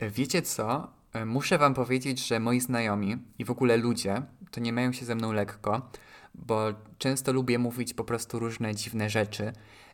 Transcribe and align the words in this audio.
Wiecie 0.00 0.42
co? 0.42 0.92
Muszę 1.26 1.58
wam 1.58 1.74
powiedzieć, 1.74 2.26
że 2.26 2.40
moi 2.40 2.60
znajomi 2.60 3.16
i 3.38 3.44
w 3.44 3.50
ogóle 3.50 3.76
ludzie 3.76 4.22
to 4.50 4.60
nie 4.60 4.72
mają 4.72 4.92
się 4.92 5.04
ze 5.04 5.14
mną 5.14 5.32
lekko, 5.32 5.90
bo 6.34 6.72
często 6.98 7.32
lubię 7.32 7.58
mówić 7.58 7.94
po 7.94 8.04
prostu 8.04 8.38
różne 8.38 8.74
dziwne 8.74 9.10
rzeczy 9.10 9.52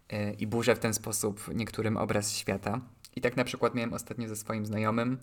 e, 0.08 0.32
i 0.32 0.46
burzę 0.46 0.74
w 0.76 0.78
ten 0.78 0.94
sposób 0.94 1.54
niektórym 1.54 1.96
obraz 1.96 2.32
świata. 2.32 2.80
I 3.16 3.20
tak 3.20 3.36
na 3.36 3.44
przykład 3.44 3.74
miałem 3.74 3.92
ostatnio 3.92 4.28
ze 4.28 4.36
swoim 4.36 4.66
znajomym, 4.66 5.18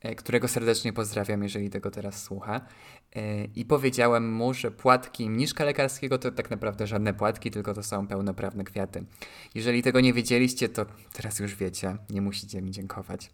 e, 0.00 0.14
którego 0.14 0.48
serdecznie 0.48 0.92
pozdrawiam, 0.92 1.42
jeżeli 1.42 1.70
tego 1.70 1.90
teraz 1.90 2.22
słucha. 2.22 2.60
E, 3.16 3.44
I 3.44 3.64
powiedziałem 3.64 4.32
mu, 4.32 4.54
że 4.54 4.70
płatki 4.70 5.30
mniszka 5.30 5.64
lekarskiego 5.64 6.18
to 6.18 6.30
tak 6.30 6.50
naprawdę 6.50 6.86
żadne 6.86 7.14
płatki, 7.14 7.50
tylko 7.50 7.74
to 7.74 7.82
są 7.82 8.06
pełnoprawne 8.06 8.64
kwiaty. 8.64 9.04
Jeżeli 9.54 9.82
tego 9.82 10.00
nie 10.00 10.12
wiedzieliście, 10.12 10.68
to 10.68 10.86
teraz 11.12 11.38
już 11.38 11.54
wiecie, 11.54 11.96
nie 12.10 12.22
musicie 12.22 12.62
mi 12.62 12.70
dziękować. 12.70 13.30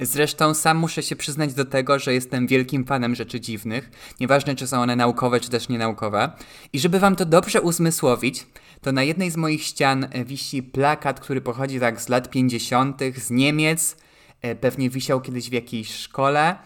Zresztą 0.00 0.54
sam 0.54 0.76
muszę 0.76 1.02
się 1.02 1.16
przyznać 1.16 1.54
do 1.54 1.64
tego, 1.64 1.98
że 1.98 2.14
jestem 2.14 2.46
wielkim 2.46 2.84
fanem 2.84 3.14
rzeczy 3.14 3.40
dziwnych, 3.40 3.90
nieważne 4.20 4.54
czy 4.54 4.66
są 4.66 4.80
one 4.80 4.96
naukowe 4.96 5.40
czy 5.40 5.50
też 5.50 5.68
nienaukowe. 5.68 6.30
I 6.72 6.80
żeby 6.80 7.00
wam 7.00 7.16
to 7.16 7.24
dobrze 7.24 7.60
uzmysłowić, 7.60 8.46
to 8.80 8.92
na 8.92 9.02
jednej 9.02 9.30
z 9.30 9.36
moich 9.36 9.62
ścian 9.62 10.08
wisi 10.24 10.62
plakat, 10.62 11.20
który 11.20 11.40
pochodzi 11.40 11.80
tak 11.80 12.00
z 12.00 12.08
lat 12.08 12.30
50. 12.30 13.00
z 13.16 13.30
Niemiec. 13.30 13.96
E, 14.42 14.54
pewnie 14.54 14.90
wisiał 14.90 15.20
kiedyś 15.20 15.50
w 15.50 15.52
jakiejś 15.52 15.94
szkole 15.94 16.56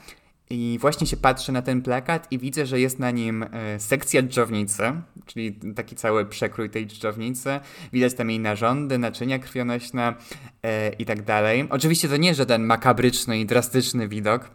i 0.50 0.78
właśnie 0.80 1.06
się 1.06 1.16
patrzę 1.16 1.52
na 1.52 1.62
ten 1.62 1.82
plakat 1.82 2.32
i 2.32 2.38
widzę, 2.38 2.66
że 2.66 2.80
jest 2.80 2.98
na 2.98 3.10
nim 3.10 3.42
e, 3.42 3.80
sekcja 3.80 4.22
dżdżownicy, 4.22 4.82
czyli 5.26 5.52
taki 5.76 5.96
cały 5.96 6.26
przekrój 6.26 6.70
tej 6.70 6.86
dżdżownicy. 6.86 7.60
Widać 7.92 8.14
tam 8.14 8.30
jej 8.30 8.40
narządy, 8.40 8.98
naczynia 8.98 9.38
krwionośne 9.38 10.14
e, 10.62 10.92
i 10.92 11.04
tak 11.04 11.22
dalej. 11.22 11.66
Oczywiście 11.70 12.08
to 12.08 12.16
nie 12.16 12.34
żaden 12.34 12.64
makabryczny 12.64 13.40
i 13.40 13.46
drastyczny 13.46 14.08
widok. 14.08 14.50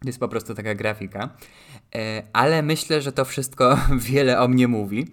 To 0.00 0.08
jest 0.08 0.20
po 0.20 0.28
prostu 0.28 0.54
taka 0.54 0.74
grafika. 0.74 1.36
E, 1.94 2.22
ale 2.32 2.62
myślę, 2.62 3.02
że 3.02 3.12
to 3.12 3.24
wszystko 3.24 3.78
wiele 4.10 4.40
o 4.40 4.48
mnie 4.48 4.68
mówi. 4.68 5.06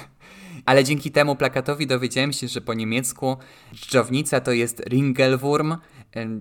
ale 0.66 0.84
dzięki 0.84 1.10
temu 1.10 1.36
plakatowi 1.36 1.86
dowiedziałem 1.86 2.32
się, 2.32 2.48
że 2.48 2.60
po 2.60 2.74
niemiecku 2.74 3.36
dżdżownica 3.74 4.40
to 4.40 4.52
jest 4.52 4.82
Ringelwurm, 4.88 5.76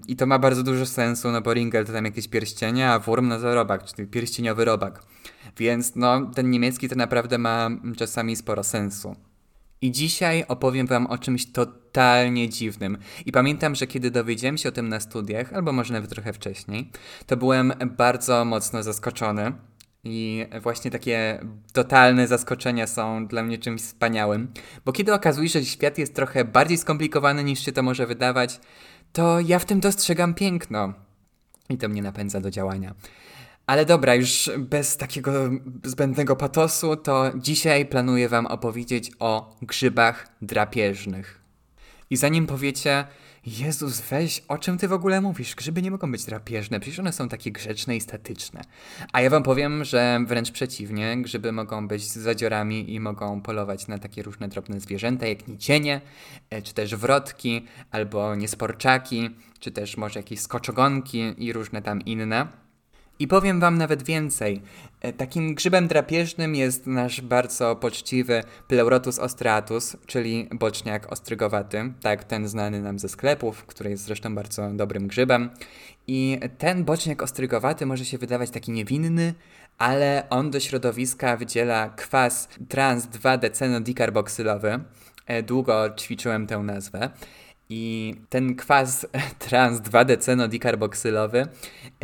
i 0.08 0.16
to 0.16 0.26
ma 0.26 0.40
bardzo 0.40 0.64
dużo 0.64 0.86
sensu, 0.86 1.32
no 1.32 1.42
bo 1.42 1.54
Ringel 1.54 1.86
to 1.86 1.94
tam 1.94 2.06
jakieś 2.06 2.28
pierścienie, 2.28 2.90
a 2.90 3.00
Wurm 3.00 3.28
no 3.28 3.40
to 3.40 3.56
robak, 3.56 3.84
czyli 3.84 4.08
pierścieniowy 4.08 4.66
robak. 4.66 5.04
Więc 5.58 5.96
no, 5.96 6.32
ten 6.36 6.50
niemiecki 6.50 6.90
to 6.90 6.96
naprawdę 6.96 7.38
ma 7.38 7.70
czasami 7.98 8.36
sporo 8.36 8.64
sensu. 8.64 9.16
I 9.82 9.92
dzisiaj 9.92 10.46
opowiem 10.48 10.88
wam 10.88 11.08
o 11.08 11.18
czymś 11.18 11.52
totalnie 11.52 12.50
dziwnym. 12.50 12.98
I 13.26 13.32
pamiętam, 13.32 13.76
że 13.76 13.88
kiedy 13.88 14.12
dowiedziałem 14.12 14.58
się 14.58 14.70
o 14.70 14.72
tym 14.72 14.90
na 14.90 15.00
studiach, 15.00 15.54
albo 15.54 15.72
może 15.72 15.94
nawet 15.94 16.10
trochę 16.10 16.34
wcześniej, 16.34 16.92
to 17.26 17.38
byłem 17.38 17.74
bardzo 17.98 18.46
mocno 18.46 18.84
zaskoczony. 18.84 19.54
I 20.04 20.46
właśnie 20.62 20.92
takie 20.92 21.46
totalne 21.74 22.28
zaskoczenia 22.28 22.88
są 22.88 23.28
dla 23.28 23.44
mnie 23.44 23.58
czymś 23.58 23.82
wspaniałym, 23.82 24.54
bo 24.86 24.92
kiedy 24.92 25.14
okazuje 25.14 25.50
się, 25.50 25.60
że 25.60 25.66
świat 25.66 25.98
jest 25.98 26.16
trochę 26.16 26.46
bardziej 26.46 26.78
skomplikowany 26.78 27.44
niż 27.44 27.66
się 27.66 27.72
to 27.72 27.84
może 27.84 28.08
wydawać, 28.08 28.60
to 29.14 29.40
ja 29.40 29.60
w 29.60 29.66
tym 29.66 29.80
dostrzegam 29.80 30.34
piękno. 30.34 30.94
I 31.70 31.78
to 31.78 31.90
mnie 31.90 32.02
napędza 32.02 32.42
do 32.42 32.52
działania. 32.52 32.96
Ale 33.68 33.86
dobra, 33.86 34.16
już 34.16 34.52
bez 34.58 34.98
takiego 34.98 35.50
zbędnego 35.84 36.36
patosu, 36.36 36.96
to 36.96 37.32
dzisiaj 37.36 37.86
planuję 37.86 38.30
Wam 38.30 38.46
opowiedzieć 38.46 39.12
o 39.20 39.56
grzybach 39.62 40.28
drapieżnych. 40.42 41.42
I 42.10 42.18
zanim 42.18 42.48
powiecie, 42.48 43.08
Jezus, 43.46 44.02
weź, 44.02 44.44
o 44.48 44.58
czym 44.58 44.78
ty 44.78 44.88
w 44.88 44.94
ogóle 44.94 45.22
mówisz? 45.22 45.56
Grzyby 45.56 45.82
nie 45.82 45.92
mogą 45.92 46.12
być 46.12 46.26
drapieżne, 46.26 46.80
przecież 46.80 47.00
one 47.00 47.14
są 47.14 47.30
takie 47.30 47.52
grzeczne 47.52 47.96
i 47.96 48.02
statyczne. 48.02 48.62
A 49.14 49.22
ja 49.22 49.30
wam 49.30 49.44
powiem, 49.44 49.84
że 49.84 50.20
wręcz 50.28 50.52
przeciwnie, 50.52 51.22
grzyby 51.22 51.52
mogą 51.52 51.88
być 51.88 52.04
zadziorami 52.04 52.94
i 52.94 53.00
mogą 53.00 53.42
polować 53.42 53.88
na 53.88 53.98
takie 53.98 54.24
różne 54.24 54.48
drobne 54.48 54.80
zwierzęta, 54.80 55.28
jak 55.28 55.48
nicienie, 55.48 56.02
e, 56.50 56.62
czy 56.62 56.74
też 56.74 56.96
wrotki, 56.96 57.66
albo 57.92 58.36
niesporczaki, 58.36 59.30
czy 59.60 59.72
też 59.72 59.98
może 59.98 60.20
jakieś 60.20 60.40
skoczogonki 60.40 61.34
i 61.38 61.54
różne 61.54 61.82
tam 61.82 62.02
inne. 62.02 62.48
I 63.20 63.28
powiem 63.28 63.60
wam 63.60 63.78
nawet 63.78 64.04
więcej. 64.04 64.62
E, 65.02 65.14
takim 65.14 65.56
grzybem 65.56 65.88
drapieżnym 65.88 66.56
jest 66.56 66.88
nasz 66.88 67.22
bardzo 67.22 67.76
poczciwy 67.76 68.44
Pleurotus 68.68 69.20
ostratus, 69.20 69.98
czyli 70.06 70.50
boczniak 70.52 71.12
ostrygowaty, 71.12 71.94
tak 72.02 72.24
ten 72.24 72.48
znany 72.48 72.82
nam 72.82 73.00
ze 73.00 73.10
sklepów, 73.10 73.66
który 73.66 73.90
jest 73.90 74.04
zresztą 74.04 74.36
bardzo 74.36 74.70
dobrym 74.74 75.08
grzybem. 75.08 75.50
I 76.08 76.40
ten 76.58 76.84
boczniak 76.84 77.24
ostrygowaty 77.24 77.86
może 77.86 78.06
się 78.06 78.18
wydawać 78.18 78.50
taki 78.50 78.72
niewinny, 78.72 79.34
ale 79.78 80.24
on 80.30 80.52
do 80.52 80.60
środowiska 80.60 81.38
wydziela 81.38 81.90
kwas 81.90 82.50
trans-2-decenodikarboksylowy. 82.70 84.80
E, 85.26 85.44
długo 85.44 85.90
ćwiczyłem 85.98 86.48
tę 86.48 86.58
nazwę. 86.58 87.10
I 87.72 88.16
ten 88.30 88.56
kwas 88.56 89.08
trans 89.50 89.80
2-decenodikarboksylowy 89.82 91.48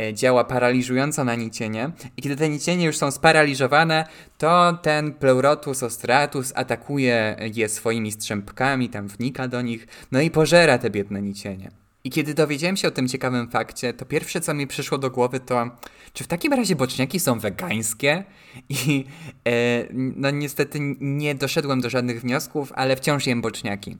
e, 0.00 0.14
działa 0.14 0.44
paraliżująco 0.44 1.24
na 1.24 1.34
nicienie. 1.34 1.90
I 2.16 2.22
kiedy 2.22 2.36
te 2.36 2.48
nicienie 2.48 2.84
już 2.84 2.96
są 2.96 3.10
sparaliżowane, 3.10 4.06
to 4.38 4.78
ten 4.82 5.12
pleurotus 5.12 5.82
ostratus 5.82 6.52
atakuje 6.56 7.36
je 7.54 7.68
swoimi 7.68 8.12
strzępkami, 8.12 8.88
tam 8.88 9.08
wnika 9.08 9.48
do 9.48 9.62
nich, 9.62 9.86
no 10.12 10.20
i 10.20 10.30
pożera 10.30 10.78
te 10.78 10.90
biedne 10.90 11.22
nicienie. 11.22 11.70
I 12.04 12.10
kiedy 12.10 12.34
dowiedziałem 12.34 12.76
się 12.76 12.88
o 12.88 12.90
tym 12.90 13.08
ciekawym 13.08 13.50
fakcie, 13.50 13.94
to 13.94 14.04
pierwsze 14.04 14.40
co 14.40 14.54
mi 14.54 14.66
przyszło 14.66 14.98
do 14.98 15.10
głowy 15.10 15.40
to, 15.40 15.70
czy 16.12 16.24
w 16.24 16.26
takim 16.26 16.52
razie 16.52 16.76
boczniaki 16.76 17.20
są 17.20 17.38
wegańskie? 17.38 18.24
I 18.68 19.04
e, 19.48 19.86
no 19.92 20.30
niestety 20.30 20.78
nie 21.00 21.34
doszedłem 21.34 21.80
do 21.80 21.90
żadnych 21.90 22.20
wniosków, 22.20 22.72
ale 22.74 22.96
wciąż 22.96 23.26
jem 23.26 23.40
boczniaki. 23.40 23.96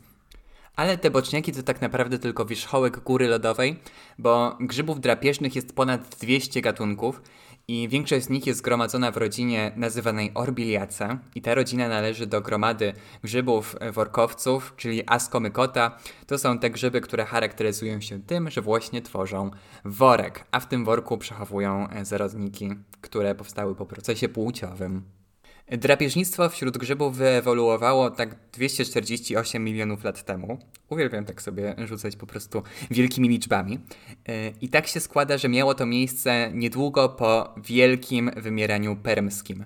Ale 0.76 0.98
te 0.98 1.10
boczniaki 1.10 1.52
to 1.52 1.62
tak 1.62 1.80
naprawdę 1.80 2.18
tylko 2.18 2.44
wierzchołek 2.44 3.00
góry 3.00 3.28
lodowej, 3.28 3.80
bo 4.18 4.56
grzybów 4.60 5.00
drapieżnych 5.00 5.56
jest 5.56 5.74
ponad 5.74 6.16
200 6.20 6.60
gatunków 6.60 7.22
i 7.68 7.88
większość 7.88 8.26
z 8.26 8.28
nich 8.28 8.46
jest 8.46 8.58
zgromadzona 8.58 9.10
w 9.10 9.16
rodzinie 9.16 9.72
nazywanej 9.76 10.30
orbiliaca 10.34 11.18
i 11.34 11.42
ta 11.42 11.54
rodzina 11.54 11.88
należy 11.88 12.26
do 12.26 12.40
gromady 12.40 12.92
grzybów 13.24 13.76
workowców, 13.92 14.74
czyli 14.76 15.02
askomykota. 15.06 15.98
To 16.26 16.38
są 16.38 16.58
te 16.58 16.70
grzyby, 16.70 17.00
które 17.00 17.24
charakteryzują 17.24 18.00
się 18.00 18.22
tym, 18.22 18.50
że 18.50 18.60
właśnie 18.60 19.02
tworzą 19.02 19.50
worek, 19.84 20.44
a 20.50 20.60
w 20.60 20.68
tym 20.68 20.84
worku 20.84 21.18
przechowują 21.18 21.88
zarodniki, 22.02 22.70
które 23.00 23.34
powstały 23.34 23.74
po 23.74 23.86
procesie 23.86 24.28
płciowym. 24.28 25.15
Drapieżnictwo 25.70 26.48
wśród 26.48 26.78
grzybów 26.78 27.16
wyewoluowało 27.16 28.10
tak 28.10 28.36
248 28.52 29.64
milionów 29.64 30.04
lat 30.04 30.24
temu. 30.24 30.58
Uwielbiam 30.88 31.24
tak 31.24 31.42
sobie 31.42 31.74
rzucać 31.84 32.16
po 32.16 32.26
prostu 32.26 32.62
wielkimi 32.90 33.28
liczbami. 33.28 33.78
E, 34.28 34.50
I 34.60 34.68
tak 34.68 34.86
się 34.86 35.00
składa, 35.00 35.38
że 35.38 35.48
miało 35.48 35.74
to 35.74 35.86
miejsce 35.86 36.50
niedługo 36.54 37.08
po 37.08 37.54
wielkim 37.64 38.30
wymieraniu 38.36 38.96
permskim. 38.96 39.64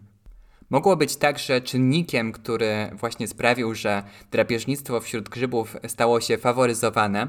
Mogło 0.71 0.97
być 0.97 1.17
tak, 1.17 1.39
że 1.39 1.61
czynnikiem, 1.61 2.33
który 2.33 2.91
właśnie 2.93 3.29
sprawił, 3.29 3.75
że 3.75 4.03
drapieżnictwo 4.31 5.01
wśród 5.01 5.29
grzybów 5.29 5.77
stało 5.87 6.21
się 6.21 6.39
faworyzowane, 6.39 7.29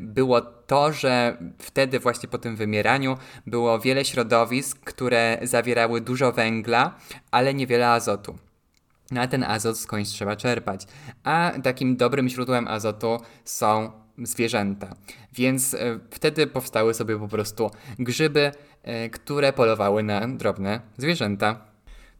było 0.00 0.40
to, 0.40 0.92
że 0.92 1.36
wtedy 1.58 1.98
właśnie 1.98 2.28
po 2.28 2.38
tym 2.38 2.56
wymieraniu 2.56 3.16
było 3.46 3.78
wiele 3.78 4.04
środowisk, 4.04 4.80
które 4.84 5.38
zawierały 5.42 6.00
dużo 6.00 6.32
węgla, 6.32 6.94
ale 7.30 7.54
niewiele 7.54 7.88
azotu. 7.88 8.38
No 9.10 9.20
a 9.20 9.26
ten 9.26 9.42
azot 9.42 9.78
skądś 9.78 10.10
trzeba 10.10 10.36
czerpać. 10.36 10.86
A 11.24 11.52
takim 11.62 11.96
dobrym 11.96 12.28
źródłem 12.28 12.68
azotu 12.68 13.18
są 13.44 13.92
zwierzęta. 14.18 14.94
Więc 15.32 15.74
e, 15.74 15.98
wtedy 16.10 16.46
powstały 16.46 16.94
sobie 16.94 17.18
po 17.18 17.28
prostu 17.28 17.70
grzyby, 17.98 18.52
e, 18.82 19.10
które 19.10 19.52
polowały 19.52 20.02
na 20.02 20.28
drobne 20.28 20.80
zwierzęta. 20.96 21.73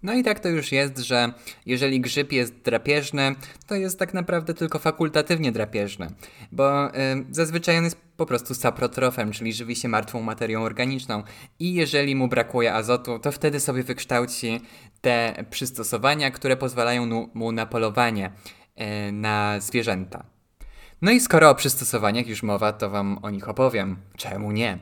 No 0.04 0.14
i 0.14 0.22
tak 0.22 0.40
to 0.40 0.48
już 0.48 0.72
jest, 0.72 0.98
że 0.98 1.32
jeżeli 1.66 2.00
grzyb 2.00 2.32
jest 2.32 2.54
drapieżny, 2.62 3.34
to 3.66 3.74
jest 3.74 3.98
tak 3.98 4.14
naprawdę 4.14 4.54
tylko 4.54 4.78
fakultatywnie 4.78 5.52
drapieżny, 5.52 6.06
bo 6.52 6.88
y, 6.88 6.90
zazwyczaj 7.30 7.78
on 7.78 7.84
jest 7.84 7.96
po 8.16 8.26
prostu 8.26 8.54
saprotrofem, 8.54 9.32
czyli 9.32 9.52
żywi 9.52 9.76
się 9.76 9.88
martwą 9.88 10.22
materią 10.22 10.62
organiczną 10.62 11.22
i 11.58 11.74
jeżeli 11.74 12.16
mu 12.16 12.28
brakuje 12.28 12.74
azotu, 12.74 13.18
to 13.18 13.32
wtedy 13.32 13.60
sobie 13.60 13.82
wykształci 13.82 14.60
te 15.00 15.44
przystosowania, 15.50 16.30
które 16.30 16.56
pozwalają 16.56 17.28
mu 17.34 17.52
na 17.52 17.66
polowanie 17.66 18.30
y, 19.08 19.12
na 19.12 19.60
zwierzęta. 19.60 20.24
No 21.02 21.10
i 21.10 21.20
skoro 21.20 21.50
o 21.50 21.54
przystosowaniach 21.54 22.26
już 22.26 22.42
mowa, 22.42 22.72
to 22.72 22.90
Wam 22.90 23.18
o 23.22 23.30
nich 23.30 23.48
opowiem. 23.48 23.96
Czemu 24.16 24.52
nie? 24.52 24.78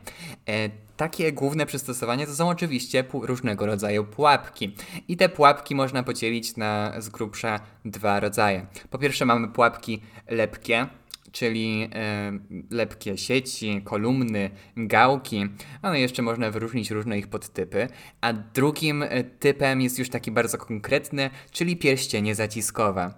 E, 0.48 0.68
takie 1.02 1.32
główne 1.32 1.66
przystosowania 1.66 2.26
to 2.26 2.34
są 2.34 2.48
oczywiście 2.48 3.04
różnego 3.12 3.66
rodzaju 3.66 4.04
pułapki. 4.04 4.76
I 5.08 5.16
te 5.16 5.28
pułapki 5.28 5.74
można 5.74 6.02
podzielić 6.02 6.56
na 6.56 6.92
z 6.98 7.08
grubsza 7.08 7.60
dwa 7.84 8.20
rodzaje. 8.20 8.66
Po 8.90 8.98
pierwsze 8.98 9.24
mamy 9.24 9.48
pułapki 9.48 10.02
lepkie, 10.28 10.86
czyli 11.32 11.88
e, 11.94 12.32
lepkie 12.70 13.18
sieci, 13.18 13.82
kolumny, 13.84 14.50
gałki. 14.76 15.46
One 15.82 16.00
jeszcze 16.00 16.22
można 16.22 16.50
wyróżnić 16.50 16.90
różne 16.90 17.18
ich 17.18 17.28
podtypy. 17.28 17.88
A 18.20 18.32
drugim 18.32 19.02
e, 19.02 19.24
typem 19.24 19.80
jest 19.80 19.98
już 19.98 20.08
taki 20.08 20.30
bardzo 20.30 20.58
konkretny, 20.58 21.30
czyli 21.50 21.76
pierścienie 21.76 22.34
zaciskowe. 22.34 23.12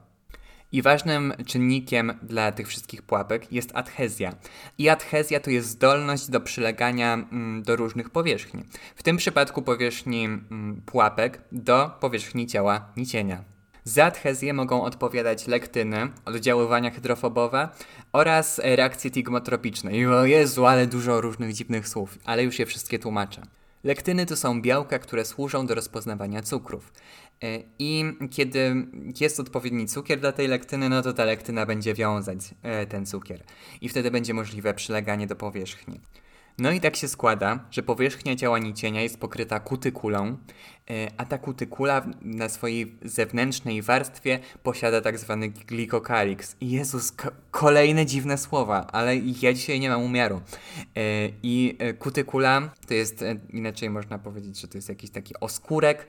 I 0.74 0.82
ważnym 0.82 1.34
czynnikiem 1.46 2.12
dla 2.22 2.52
tych 2.52 2.68
wszystkich 2.68 3.02
pułapek 3.02 3.52
jest 3.52 3.70
adhezja. 3.74 4.32
I 4.78 4.88
adhezja 4.88 5.40
to 5.40 5.50
jest 5.50 5.68
zdolność 5.68 6.30
do 6.30 6.40
przylegania 6.40 7.14
mm, 7.14 7.62
do 7.62 7.76
różnych 7.76 8.10
powierzchni. 8.10 8.64
W 8.96 9.02
tym 9.02 9.16
przypadku 9.16 9.62
powierzchni 9.62 10.24
mm, 10.24 10.82
pułapek 10.86 11.40
do 11.52 11.90
powierzchni 12.00 12.46
ciała 12.46 12.92
nicienia. 12.96 13.44
Za 13.84 14.04
adhezję 14.04 14.52
mogą 14.52 14.82
odpowiadać 14.82 15.46
lektyny, 15.46 16.08
oddziaływania 16.24 16.90
hydrofobowe 16.90 17.68
oraz 18.12 18.60
reakcje 18.64 19.10
tigmotropiczne. 19.10 19.96
I 19.96 20.06
o 20.06 20.26
Jezu, 20.26 20.66
ale 20.66 20.86
dużo 20.86 21.20
różnych 21.20 21.52
dziwnych 21.52 21.88
słów, 21.88 22.18
ale 22.24 22.44
już 22.44 22.58
je 22.58 22.66
wszystkie 22.66 22.98
tłumaczę. 22.98 23.42
Lektyny 23.84 24.26
to 24.26 24.36
są 24.36 24.62
białka, 24.62 24.98
które 24.98 25.24
służą 25.24 25.66
do 25.66 25.74
rozpoznawania 25.74 26.42
cukrów. 26.42 26.92
E, 27.44 27.62
I 27.78 28.04
kiedy 28.30 28.86
jest 29.20 29.40
odpowiedni 29.40 29.86
cukier 29.86 30.20
dla 30.20 30.32
tej 30.32 30.48
lektyny, 30.48 30.88
no 30.88 31.02
to 31.02 31.12
ta 31.12 31.24
lektyna 31.24 31.66
będzie 31.66 31.94
wiązać 31.94 32.38
e, 32.62 32.86
ten 32.86 33.06
cukier. 33.06 33.44
I 33.80 33.88
wtedy 33.88 34.10
będzie 34.10 34.34
możliwe 34.34 34.74
przyleganie 34.74 35.26
do 35.26 35.36
powierzchni. 35.36 36.00
No 36.58 36.70
i 36.70 36.80
tak 36.80 36.96
się 36.96 37.08
składa, 37.08 37.68
że 37.70 37.82
powierzchnia 37.82 38.36
ciała 38.36 38.58
nicienia 38.58 39.02
jest 39.02 39.20
pokryta 39.20 39.60
kutykulą, 39.60 40.36
e, 40.90 41.10
a 41.16 41.24
ta 41.24 41.38
kutykula 41.38 42.06
na 42.22 42.48
swojej 42.48 42.96
zewnętrznej 43.02 43.82
warstwie 43.82 44.38
posiada 44.62 45.00
tak 45.00 45.18
zwany 45.18 45.48
glikokalix. 45.48 46.56
Jezus, 46.60 47.12
kolejne 47.50 48.06
dziwne 48.06 48.38
słowa, 48.38 48.86
ale 48.86 49.16
ja 49.16 49.52
dzisiaj 49.52 49.80
nie 49.80 49.90
mam 49.90 50.02
umiaru. 50.02 50.40
E, 50.96 51.00
I 51.42 51.76
e, 51.78 51.92
kutykula 51.92 52.70
to 52.88 52.94
jest, 52.94 53.24
inaczej 53.50 53.90
można 53.90 54.18
powiedzieć, 54.18 54.60
że 54.60 54.68
to 54.68 54.78
jest 54.78 54.88
jakiś 54.88 55.10
taki 55.10 55.34
oskórek, 55.40 56.08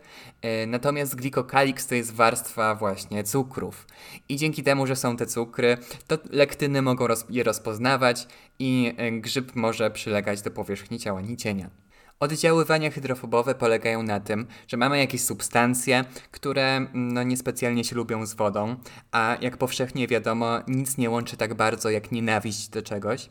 natomiast 0.68 1.16
glikokalix 1.16 1.88
to 1.88 1.96
jest 1.96 2.14
warstwa 2.14 2.76
właśnie 2.76 3.24
cukrów. 3.24 3.88
I 4.30 4.36
dzięki 4.36 4.64
temu, 4.64 4.88
że 4.88 4.96
są 4.96 5.18
te 5.18 5.26
cukry, 5.26 5.78
to 6.08 6.18
lektyny 6.30 6.82
mogą 6.82 7.08
je 7.30 7.44
rozpoznawać 7.44 8.28
i 8.60 8.96
grzyb 9.12 9.56
może 9.56 9.92
przylegać 9.92 10.42
do 10.42 10.52
powierzchni 10.52 11.00
ciała 11.00 11.22
nicienia. 11.22 11.85
Oddziaływania 12.20 12.92
hydrofobowe 12.92 13.56
polegają 13.56 14.04
na 14.04 14.20
tym, 14.20 14.48
że 14.68 14.78
mamy 14.78 15.00
jakieś 15.00 15.22
substancje, 15.22 16.06
które 16.32 16.76
mm, 16.76 17.14
no, 17.14 17.24
niespecjalnie 17.24 17.84
się 17.84 17.96
lubią 17.96 18.26
z 18.26 18.34
wodą, 18.34 18.76
a 19.12 19.38
jak 19.42 19.58
powszechnie 19.58 20.08
wiadomo, 20.08 20.60
nic 20.68 20.98
nie 20.98 21.10
łączy 21.10 21.38
tak 21.38 21.54
bardzo 21.54 21.90
jak 21.90 22.12
nienawiść 22.12 22.70
do 22.70 22.82
czegoś. 22.82 23.30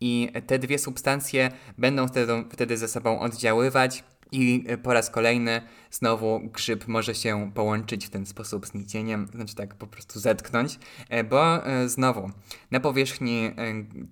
I 0.00 0.32
te 0.46 0.58
dwie 0.58 0.78
substancje 0.78 1.50
będą 1.78 2.08
wtedy, 2.08 2.44
wtedy 2.52 2.76
ze 2.76 2.88
sobą 2.88 3.20
oddziaływać, 3.20 4.04
i 4.32 4.64
po 4.82 4.92
raz 4.92 5.10
kolejny 5.10 5.62
znowu 5.90 6.40
grzyb 6.40 6.88
może 6.88 7.14
się 7.14 7.50
połączyć 7.54 8.06
w 8.06 8.10
ten 8.10 8.26
sposób 8.26 8.66
z 8.66 8.74
nicieniem, 8.74 9.28
znaczy 9.34 9.54
tak 9.54 9.74
po 9.74 9.86
prostu 9.86 10.20
zetknąć, 10.20 10.78
e, 11.08 11.24
bo 11.24 11.66
e, 11.66 11.88
znowu 11.88 12.30
na 12.70 12.80
powierzchni 12.80 13.44
e, 13.44 13.52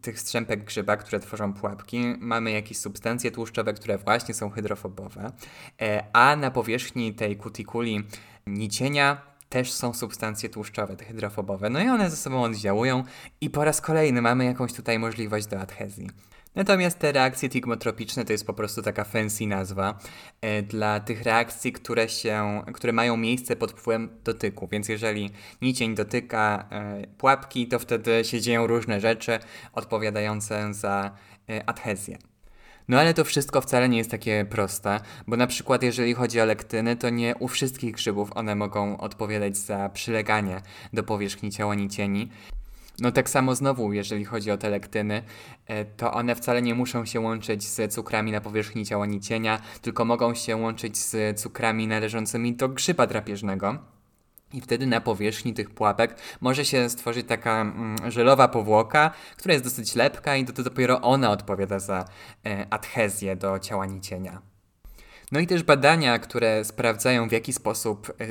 tych 0.03 0.21
strzępek 0.21 0.65
grzyba, 0.65 0.97
które 0.97 1.21
tworzą 1.21 1.53
pułapki, 1.53 2.01
mamy 2.19 2.51
jakieś 2.51 2.79
substancje 2.79 3.31
tłuszczowe, 3.31 3.75
które 3.75 3.99
właśnie 3.99 4.35
są 4.35 4.51
hydrofobowe, 4.51 5.33
a 6.13 6.37
na 6.37 6.51
powierzchni 6.51 7.15
tej 7.15 7.37
kutikuli 7.37 8.05
nicienia 8.47 9.31
też 9.49 9.73
są 9.73 9.95
substancje 9.95 10.49
tłuszczowe, 10.49 10.97
te 10.97 11.05
hydrofobowe. 11.05 11.71
No 11.71 11.81
i 11.81 11.89
one 11.89 12.11
ze 12.11 12.17
sobą 12.17 12.43
oddziałują 12.43 13.05
i 13.41 13.51
po 13.51 13.65
raz 13.65 13.81
kolejny 13.81 14.23
mamy 14.23 14.45
jakąś 14.45 14.73
tutaj 14.73 14.99
możliwość 14.99 15.47
do 15.47 15.61
adhezji. 15.61 16.11
Natomiast 16.55 16.99
te 16.99 17.13
reakcje 17.13 17.49
tigmotropiczne 17.49 18.25
to 18.25 18.33
jest 18.33 18.47
po 18.47 18.55
prostu 18.55 18.83
taka 18.83 19.05
fancy 19.05 19.47
nazwa 19.47 19.99
e, 20.41 20.63
dla 20.63 21.01
tych 21.01 21.23
reakcji, 21.23 21.73
które, 21.73 22.09
się, 22.09 22.63
które 22.75 22.93
mają 22.93 23.17
miejsce 23.17 23.57
pod 23.57 23.73
wpływem 23.73 24.09
dotyku. 24.25 24.69
Więc 24.73 24.89
jeżeli 24.89 25.31
nicień 25.63 25.95
dotyka 25.95 26.69
e, 26.71 27.07
pułapki, 27.07 27.69
to 27.69 27.79
wtedy 27.79 28.25
się 28.25 28.41
dzieją 28.41 28.67
różne 28.67 29.01
rzeczy 29.01 29.39
odpowiadające 29.73 30.75
za 30.75 31.11
e, 31.49 31.69
adhezję. 31.69 32.19
No 32.89 33.01
ale 33.01 33.15
to 33.15 33.25
wszystko 33.25 33.61
wcale 33.61 33.89
nie 33.89 33.99
jest 33.99 34.11
takie 34.11 34.47
proste, 34.51 35.01
bo 35.27 35.37
na 35.37 35.47
przykład 35.47 35.83
jeżeli 35.83 36.15
chodzi 36.15 36.41
o 36.41 36.45
lektyny, 36.45 36.97
to 36.97 37.11
nie 37.11 37.35
u 37.39 37.49
wszystkich 37.49 37.93
grzybów 37.93 38.31
one 38.35 38.55
mogą 38.55 38.99
odpowiadać 38.99 39.57
za 39.57 39.89
przyleganie 39.89 40.61
do 40.93 41.03
powierzchni 41.03 41.51
ciała 41.51 41.75
nicieni. 41.75 42.31
No 43.01 43.13
tak 43.13 43.31
samo 43.31 43.55
znowu, 43.55 43.93
jeżeli 43.93 44.25
chodzi 44.25 44.51
o 44.51 44.57
te 44.57 44.71
lektyny, 44.71 45.23
e, 45.67 45.85
to 45.85 46.13
one 46.13 46.35
wcale 46.35 46.63
nie 46.63 46.75
muszą 46.75 47.05
się 47.05 47.21
łączyć 47.21 47.69
z 47.69 47.95
cukrami 47.95 48.33
na 48.33 48.41
powierzchni 48.41 48.87
ciała 48.87 49.07
nicienia, 49.07 49.61
tylko 49.83 50.05
mogą 50.05 50.35
się 50.35 50.57
łączyć 50.57 50.99
z 50.99 51.41
cukrami 51.41 51.87
należącymi 51.87 52.55
do 52.55 52.69
grzyba 52.69 53.07
drapieżnego. 53.07 53.79
I 54.53 54.61
wtedy 54.61 54.87
na 54.87 55.01
powierzchni 55.01 55.55
tych 55.55 55.71
pułapek 55.71 56.17
może 56.41 56.65
się 56.65 56.91
stworzyć 56.91 57.27
taka 57.27 57.61
mm, 57.61 57.97
żelowa 58.11 58.49
powłoka, 58.49 59.11
która 59.37 59.53
jest 59.53 59.65
dosyć 59.65 59.95
lepka 59.95 60.37
i 60.37 60.45
to, 60.45 60.63
dopiero 60.63 61.01
ona 61.01 61.31
odpowiada 61.31 61.79
za 61.79 62.05
e, 62.47 62.67
adhezję 62.71 63.37
do 63.37 63.59
ciała 63.59 63.87
nicienia. 63.87 64.43
No 65.33 65.41
i 65.41 65.47
też 65.47 65.63
badania, 65.63 66.19
które 66.19 66.65
sprawdzają 66.65 67.29
w 67.29 67.33
jaki 67.33 67.53
sposób 67.53 68.13
e, 68.21 68.25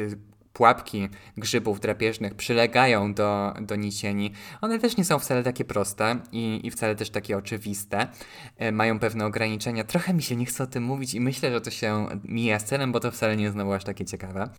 pułapki 0.53 1.09
grzybów 1.37 1.79
drapieżnych 1.79 2.35
przylegają 2.35 3.13
do, 3.13 3.53
do 3.61 3.75
nicieni, 3.75 4.31
one 4.61 4.79
też 4.79 4.97
nie 4.97 5.05
są 5.05 5.19
wcale 5.19 5.43
takie 5.43 5.65
proste 5.65 6.19
i, 6.31 6.59
i 6.63 6.71
wcale 6.71 6.95
też 6.95 7.09
takie 7.09 7.37
oczywiste. 7.37 8.07
E, 8.57 8.71
mają 8.71 8.99
pewne 8.99 9.25
ograniczenia. 9.25 9.83
Trochę 9.83 10.13
mi 10.13 10.23
się 10.23 10.35
nie 10.35 10.45
chce 10.45 10.63
o 10.63 10.67
tym 10.67 10.83
mówić 10.83 11.13
i 11.13 11.21
myślę, 11.21 11.51
że 11.51 11.61
to 11.61 11.71
się 11.71 12.07
mija 12.23 12.59
z 12.59 12.65
celem, 12.65 12.91
bo 12.91 12.99
to 12.99 13.11
wcale 13.11 13.35
nie 13.35 13.43
jest 13.43 13.53
znowu 13.53 13.73
aż 13.73 13.83
takie 13.83 14.05
ciekawe. 14.05 14.49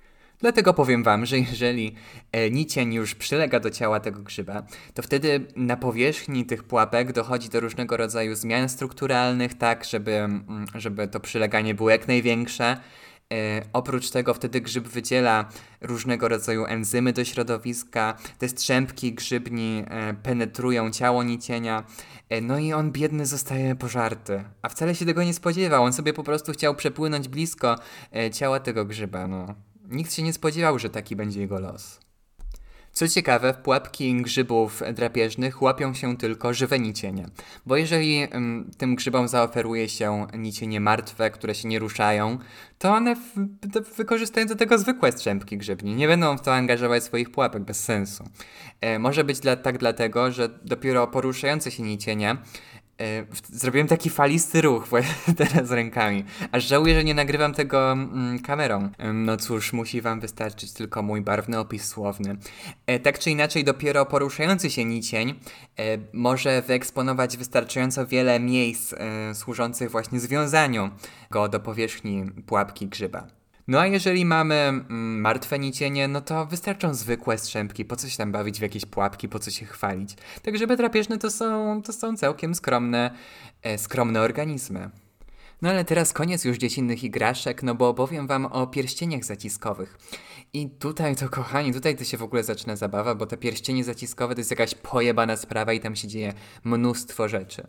Dlatego 0.41 0.75
powiem 0.75 1.03
Wam, 1.03 1.27
że 1.27 1.39
jeżeli 1.39 1.95
e, 2.33 2.51
nicień 2.51 2.95
już 2.95 3.15
przylega 3.15 3.61
do 3.61 3.71
ciała 3.71 4.01
tego 4.01 4.23
grzyba, 4.23 4.63
to 4.95 5.03
wtedy 5.03 5.47
na 5.57 5.77
powierzchni 5.77 6.45
tych 6.45 6.65
pułapek 6.65 7.13
dochodzi 7.13 7.49
do 7.49 7.61
różnego 7.61 7.97
rodzaju 7.97 8.35
zmian 8.35 8.69
strukturalnych, 8.69 9.55
tak, 9.55 9.85
żeby, 9.85 10.13
mm, 10.13 10.67
żeby 10.75 11.09
to 11.09 11.21
przyleganie 11.21 11.75
było 11.75 11.91
jak 11.91 12.09
największe. 12.09 12.77
E, 13.33 13.63
oprócz 13.73 14.11
tego 14.11 14.35
wtedy 14.35 14.61
grzyb 14.61 14.89
wydziela 14.89 15.49
różnego 15.81 16.29
rodzaju 16.29 16.65
enzymy 16.67 17.13
do 17.13 17.25
środowiska, 17.25 18.17
te 18.39 18.49
strzępki 18.49 19.13
grzybni 19.13 19.85
e, 19.89 20.15
penetrują 20.15 20.91
ciało 20.91 21.23
nicienia, 21.23 21.85
e, 22.29 22.41
no 22.41 22.59
i 22.59 22.73
on 22.73 22.93
biedny 22.93 23.27
zostaje 23.27 23.75
pożarty. 23.77 24.45
A 24.63 24.69
wcale 24.69 24.95
się 24.95 25.07
tego 25.07 25.23
nie 25.23 25.35
spodziewał, 25.35 25.85
on 25.85 25.93
sobie 25.93 26.13
po 26.13 26.25
prostu 26.25 26.53
chciał 26.53 26.75
przepłynąć 26.75 27.29
blisko 27.29 27.77
ciała 28.33 28.61
tego 28.61 28.85
grzyba, 28.85 29.27
no. 29.27 29.55
Nikt 29.89 30.13
się 30.13 30.23
nie 30.23 30.33
spodziewał, 30.33 30.79
że 30.79 30.91
taki 30.91 31.17
będzie 31.17 31.41
jego 31.41 31.61
los. 31.61 32.10
Co 32.93 33.09
ciekawe, 33.09 33.55
w 33.55 33.57
pułapki 33.57 34.23
grzybów 34.23 34.83
drapieżnych 34.95 35.63
łapią 35.63 35.95
się 35.95 36.17
tylko 36.17 36.55
żywe 36.55 36.79
nicienie, 36.79 37.27
bo 37.67 37.77
jeżeli 37.77 38.35
ym, 38.35 38.71
tym 38.79 38.95
grzybom 38.95 39.29
zaoferuje 39.29 39.89
się 39.89 40.27
nicienie 40.35 40.81
martwe, 40.81 41.31
które 41.31 41.55
się 41.55 41.69
nie 41.69 41.79
ruszają, 41.79 42.39
to 42.79 42.95
one 42.95 43.17
w, 43.17 43.97
wykorzystają 43.97 44.47
do 44.47 44.57
tego 44.57 44.79
zwykłe 44.79 45.13
strzępki 45.13 45.59
grzybni. 45.59 45.95
Nie 45.95 46.09
będą 46.09 46.39
w 46.39 46.41
to 46.41 46.55
angażować 46.55 47.05
swoich 47.05 47.31
pułapek 47.31 47.63
bez 47.63 47.85
sensu. 47.85 48.25
E, 48.81 48.99
może 48.99 49.25
być 49.25 49.41
dla, 49.41 49.57
tak 49.57 49.79
dlatego, 49.79 50.33
że 50.33 50.49
dopiero 50.65 51.07
poruszające 51.07 51.71
się 51.71 51.83
nicienie 51.83 52.37
zrobiłem 53.43 53.89
taki 53.89 54.11
falisty 54.11 54.61
ruch 54.61 54.89
teraz 55.37 55.71
rękami. 55.71 56.25
Aż 56.53 56.65
żałuję, 56.65 56.95
że 56.95 57.05
nie 57.05 57.15
nagrywam 57.15 57.55
tego 57.55 57.93
mm, 57.93 58.39
kamerą. 58.39 58.91
No 59.15 59.37
cóż, 59.37 59.73
musi 59.73 60.01
wam 60.01 60.21
wystarczyć 60.21 60.73
tylko 60.73 61.03
mój 61.03 61.21
barwny 61.21 61.59
opis 61.59 61.85
słowny. 61.85 62.37
E, 62.87 62.99
tak 62.99 63.19
czy 63.19 63.31
inaczej, 63.31 63.65
dopiero 63.65 64.07
poruszający 64.07 64.71
się 64.71 64.85
nicień 64.85 65.31
e, 65.31 65.99
może 66.13 66.63
wyeksponować 66.63 67.37
wystarczająco 67.37 68.07
wiele 68.07 68.41
miejsc 68.41 68.95
służących 69.35 69.91
właśnie 69.91 70.21
związaniu 70.21 70.91
go 71.31 71.49
do 71.49 71.61
powierzchni 71.61 72.25
pułapki 72.47 72.87
grzyba. 72.87 73.40
No 73.71 73.81
a 73.81 73.87
jeżeli 73.87 74.25
mamy 74.25 74.55
mm, 74.55 75.21
martwe 75.21 75.59
nicienie, 75.59 76.09
no 76.09 76.21
to 76.21 76.47
wystarczą 76.47 76.95
zwykłe 76.95 77.39
strzępki, 77.39 77.85
po 77.85 77.97
co 77.97 78.09
się 78.09 78.17
tam 78.17 78.33
bawić 78.33 78.59
w 78.59 78.63
jakieś 78.63 78.87
pułapki, 78.87 79.29
po 79.29 79.39
co 79.39 79.51
się 79.51 79.67
chwalić. 79.67 80.17
Także 80.43 80.67
drapieżne 80.67 81.19
to 81.19 81.31
są, 81.31 81.83
to 81.83 81.93
są 81.93 82.17
całkiem 82.17 82.55
skromne, 82.55 83.11
e, 83.63 83.79
skromne 83.79 84.21
organizmy. 84.21 84.91
No 85.63 85.71
ale 85.71 85.85
teraz 85.85 86.13
koniec 86.13 86.45
już 86.45 86.57
dziecinnych 86.57 87.05
igraszek, 87.05 87.63
no 87.63 87.75
bo 87.75 87.89
opowiem 87.89 88.27
wam 88.27 88.47
o 88.47 88.67
pierścieniach 88.67 89.25
zaciskowych. 89.25 89.99
I 90.53 90.71
tutaj 90.71 91.17
to, 91.17 91.29
kochani, 91.29 91.73
tutaj 91.73 91.97
to 91.97 92.05
się 92.05 92.17
w 92.17 92.23
ogóle 92.23 92.45
zaczyna 92.45 92.77
zabawa, 92.77 93.15
bo 93.15 93.27
te 93.27 93.37
pierścienie 93.37 93.85
zaciskowe 93.85 94.35
to 94.35 94.41
jest 94.41 94.51
jakaś 94.51 94.75
pojebana 94.75 95.37
sprawa 95.37 95.73
i 95.73 95.81
tam 95.81 95.97
się 95.97 96.09
dzieje 96.09 96.33
mnóstwo 96.65 97.29
rzeczy. 97.29 97.67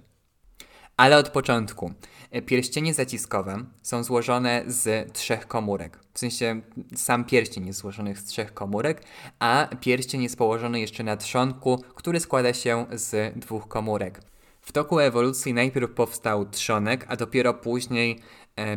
Ale 0.97 1.17
od 1.17 1.29
początku. 1.29 1.93
E, 2.31 2.41
pierścienie 2.41 2.93
zaciskowe 2.93 3.65
są 3.81 4.03
złożone 4.03 4.63
z 4.67 5.13
trzech 5.13 5.47
komórek. 5.47 5.99
W 6.13 6.19
sensie 6.19 6.61
sam 6.95 7.25
pierścień 7.25 7.67
jest 7.67 7.79
złożony 7.79 8.15
z 8.15 8.25
trzech 8.25 8.53
komórek, 8.53 9.03
a 9.39 9.67
pierścień 9.81 10.23
jest 10.23 10.37
położony 10.37 10.79
jeszcze 10.79 11.03
na 11.03 11.17
trzonku, 11.17 11.83
który 11.95 12.19
składa 12.19 12.53
się 12.53 12.85
z 12.91 13.39
dwóch 13.39 13.67
komórek. 13.67 14.21
W 14.61 14.71
toku 14.71 14.99
ewolucji 14.99 15.53
najpierw 15.53 15.91
powstał 15.91 16.45
trzonek, 16.45 17.05
a 17.07 17.15
dopiero 17.15 17.53
później 17.53 18.19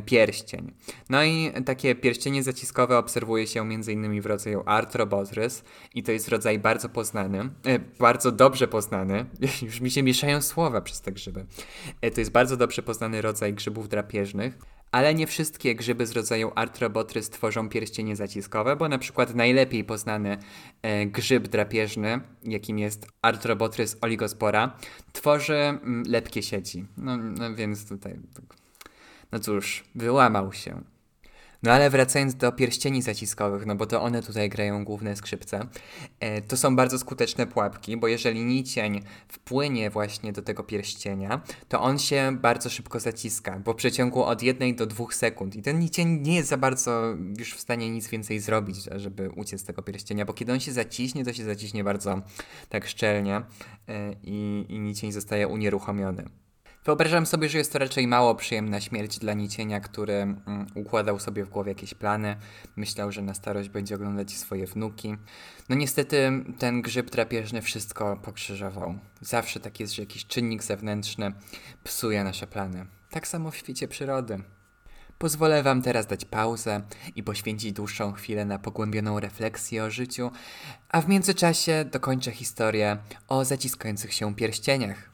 pierścień. 0.07 0.73
No 1.11 1.25
i 1.25 1.53
takie 1.67 1.95
pierścienie 1.95 2.43
zaciskowe 2.43 2.99
obserwuje 2.99 3.47
się 3.47 3.61
m.in. 3.61 4.23
w 4.23 4.27
rodzaju 4.27 4.63
Arthrobotrys 4.67 5.65
i 5.95 6.03
to 6.03 6.13
jest 6.13 6.29
rodzaj 6.29 6.59
bardzo 6.59 6.89
poznany, 6.89 7.39
e, 7.67 7.79
bardzo 7.79 8.33
dobrze 8.33 8.69
poznany, 8.69 9.27
już 9.67 9.81
mi 9.81 9.91
się 9.91 10.03
mieszają 10.03 10.43
słowa 10.43 10.81
przez 10.81 11.01
te 11.01 11.13
grzyby. 11.13 11.47
E, 12.01 12.11
to 12.11 12.21
jest 12.21 12.31
bardzo 12.31 12.57
dobrze 12.57 12.83
poznany 12.83 13.23
rodzaj 13.23 13.55
grzybów 13.55 13.89
drapieżnych. 13.89 14.59
Ale 14.93 15.15
nie 15.15 15.27
wszystkie 15.27 15.75
grzyby 15.75 16.07
z 16.07 16.13
rodzaju 16.13 16.53
Arthrobotrys 16.55 17.31
tworzą 17.31 17.69
pierścienie 17.69 18.17
zaciskowe, 18.17 18.77
bo 18.77 18.89
na 18.89 18.99
przykład 18.99 19.35
najlepiej 19.35 19.85
poznany 19.85 20.39
e, 20.83 21.07
grzyb 21.07 21.49
drapieżny, 21.49 22.21
jakim 22.45 22.79
jest 22.79 23.07
Arthrobotrys 23.23 23.97
oligospora, 24.01 24.77
tworzy 25.13 25.55
mm, 25.55 26.03
lepkie 26.09 26.43
sieci. 26.43 26.87
No, 26.97 27.17
no 27.17 27.55
więc 27.55 27.89
tutaj, 27.89 28.19
no 29.35 29.41
cóż, 29.41 29.85
wyłamał 29.95 30.53
się. 30.53 30.81
No 31.63 31.73
ale 31.73 31.91
wracając 31.91 32.35
do 32.35 32.53
pierścieni 32.53 33.03
zaciskowych, 33.03 33.67
no 33.67 33.75
bo 33.75 33.87
to 33.87 34.03
one 34.03 34.23
tutaj 34.23 34.49
grają 34.49 34.85
główne 34.85 35.17
skrzypce, 35.17 35.67
e, 36.21 36.43
to 36.43 36.57
są 36.57 36.77
bardzo 36.77 36.99
skuteczne 36.99 37.47
pułapki, 37.47 37.97
bo 37.97 38.09
jeżeli 38.09 38.45
nicień 38.45 39.03
wpłynie 39.29 39.91
właśnie 39.91 40.33
do 40.33 40.43
tego 40.43 40.63
pierścienia, 40.65 41.43
to 41.69 41.81
on 41.81 41.99
się 41.99 42.37
bardzo 42.41 42.71
szybko 42.71 43.01
zaciska, 43.01 43.61
bo 43.65 43.73
w 43.73 43.77
przeciągu 43.77 44.25
od 44.25 44.43
jednej 44.43 44.75
do 44.75 44.87
dwóch 44.87 45.15
sekund. 45.15 45.57
I 45.57 45.63
ten 45.63 45.79
nicień 45.79 46.21
nie 46.23 46.35
jest 46.35 46.49
za 46.49 46.57
bardzo 46.57 47.15
już 47.39 47.55
w 47.55 47.61
stanie 47.61 47.91
nic 47.91 48.09
więcej 48.09 48.41
zrobić, 48.41 48.77
żeby 48.97 49.31
uciec 49.31 49.61
z 49.61 49.65
tego 49.65 49.83
pierścienia, 49.83 50.25
bo 50.25 50.33
kiedy 50.33 50.53
on 50.53 50.61
się 50.61 50.73
zaciśnie, 50.73 51.25
to 51.25 51.33
się 51.33 51.45
zaciśnie 51.45 51.85
bardzo 51.85 52.23
tak 52.69 52.87
szczelnie 52.87 53.37
e, 53.89 54.13
i, 54.23 54.67
i 54.69 54.79
nicień 54.79 55.13
zostaje 55.13 55.49
unieruchomiony. 55.49 56.44
Wyobrażam 56.85 57.27
sobie, 57.27 57.49
że 57.49 57.59
jest 57.59 57.73
to 57.73 57.79
raczej 57.79 58.07
mało 58.07 58.35
przyjemna 58.35 58.81
śmierć 58.81 59.19
dla 59.19 59.35
Nicienia, 59.35 59.81
który 59.81 60.15
mm, 60.15 60.67
układał 60.75 61.19
sobie 61.19 61.45
w 61.45 61.49
głowie 61.49 61.71
jakieś 61.71 61.95
plany, 61.95 62.37
myślał, 62.77 63.13
że 63.13 63.23
na 63.23 63.35
starość 63.35 63.69
będzie 63.69 63.95
oglądać 63.95 64.33
swoje 64.33 64.67
wnuki. 64.67 65.17
No 65.69 65.77
niestety 65.77 66.45
ten 66.59 66.83
grzyb 66.83 67.11
drapieżny 67.11 67.63
wszystko 67.63 68.17
pokrzyżował. 68.17 68.99
Zawsze 69.21 69.61
tak 69.61 69.81
jest, 69.81 69.95
że 69.95 70.03
jakiś 70.03 70.27
czynnik 70.27 70.63
zewnętrzny 70.63 71.33
psuje 71.85 72.25
nasze 72.25 72.47
plany. 72.47 72.87
Tak 73.11 73.29
samo 73.29 73.51
w 73.51 73.57
świecie 73.57 73.89
przyrody. 73.89 74.43
Pozwolę 75.19 75.63
Wam 75.63 75.83
teraz 75.83 76.07
dać 76.07 76.25
pauzę 76.25 76.83
i 77.17 77.23
poświęcić 77.23 77.73
dłuższą 77.73 78.13
chwilę 78.13 78.45
na 78.45 78.59
pogłębioną 78.59 79.21
refleksję 79.21 79.85
o 79.85 79.91
życiu, 79.91 80.31
a 80.89 81.01
w 81.01 81.09
międzyczasie 81.09 81.85
dokończę 81.93 82.31
historię 82.31 82.99
o 83.29 83.45
zaciskających 83.45 84.15
się 84.15 84.35
pierścieniach. 84.35 85.14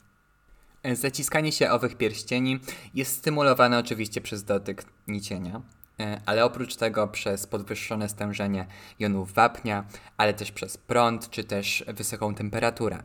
Zaciskanie 0.92 1.52
się 1.52 1.70
owych 1.70 1.96
pierścieni 1.96 2.60
jest 2.94 3.16
stymulowane 3.16 3.78
oczywiście 3.78 4.20
przez 4.20 4.44
dotyk 4.44 4.84
nicienia, 5.08 5.62
e, 6.00 6.20
ale 6.26 6.44
oprócz 6.44 6.76
tego 6.76 7.08
przez 7.08 7.46
podwyższone 7.46 8.08
stężenie 8.08 8.66
jonów 8.98 9.32
wapnia, 9.32 9.84
ale 10.16 10.34
też 10.34 10.52
przez 10.52 10.76
prąd 10.76 11.30
czy 11.30 11.44
też 11.44 11.84
wysoką 11.86 12.34
temperaturę. 12.34 13.02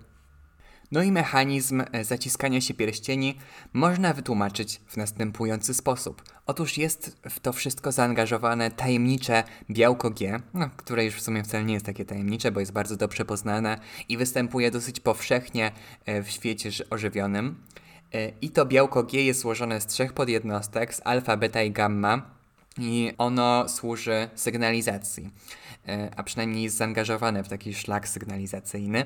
No 0.91 1.03
i 1.03 1.11
mechanizm 1.11 1.83
e, 1.91 2.03
zaciskania 2.03 2.61
się 2.61 2.73
pierścieni 2.73 3.37
można 3.73 4.13
wytłumaczyć 4.13 4.81
w 4.87 4.97
następujący 4.97 5.73
sposób. 5.73 6.21
Otóż 6.45 6.77
jest 6.77 7.17
w 7.29 7.39
to 7.39 7.53
wszystko 7.53 7.91
zaangażowane 7.91 8.71
tajemnicze 8.71 9.43
białko 9.69 10.09
G, 10.09 10.39
no, 10.53 10.69
które 10.77 11.05
już 11.05 11.15
w 11.15 11.21
sumie 11.21 11.43
wcale 11.43 11.63
nie 11.63 11.73
jest 11.73 11.85
takie 11.85 12.05
tajemnicze, 12.05 12.51
bo 12.51 12.59
jest 12.59 12.71
bardzo 12.71 12.97
dobrze 12.97 13.25
poznane 13.25 13.79
i 14.09 14.17
występuje 14.17 14.71
dosyć 14.71 14.99
powszechnie 14.99 15.71
e, 16.05 16.23
w 16.23 16.29
świecie 16.29 16.69
ożywionym. 16.89 17.55
E, 18.13 18.29
I 18.41 18.49
to 18.49 18.65
białko 18.65 19.03
G 19.03 19.25
jest 19.25 19.39
złożone 19.39 19.81
z 19.81 19.85
trzech 19.85 20.13
podjednostek, 20.13 20.93
z 20.93 21.01
alfa, 21.05 21.37
beta 21.37 21.63
i 21.63 21.71
gamma, 21.71 22.34
i 22.79 23.13
ono 23.17 23.69
służy 23.69 24.29
sygnalizacji. 24.35 25.29
E, 25.87 26.09
a 26.17 26.23
przynajmniej 26.23 26.63
jest 26.63 26.77
zaangażowane 26.77 27.43
w 27.43 27.49
taki 27.49 27.73
szlak 27.73 28.07
sygnalizacyjny, 28.07 29.05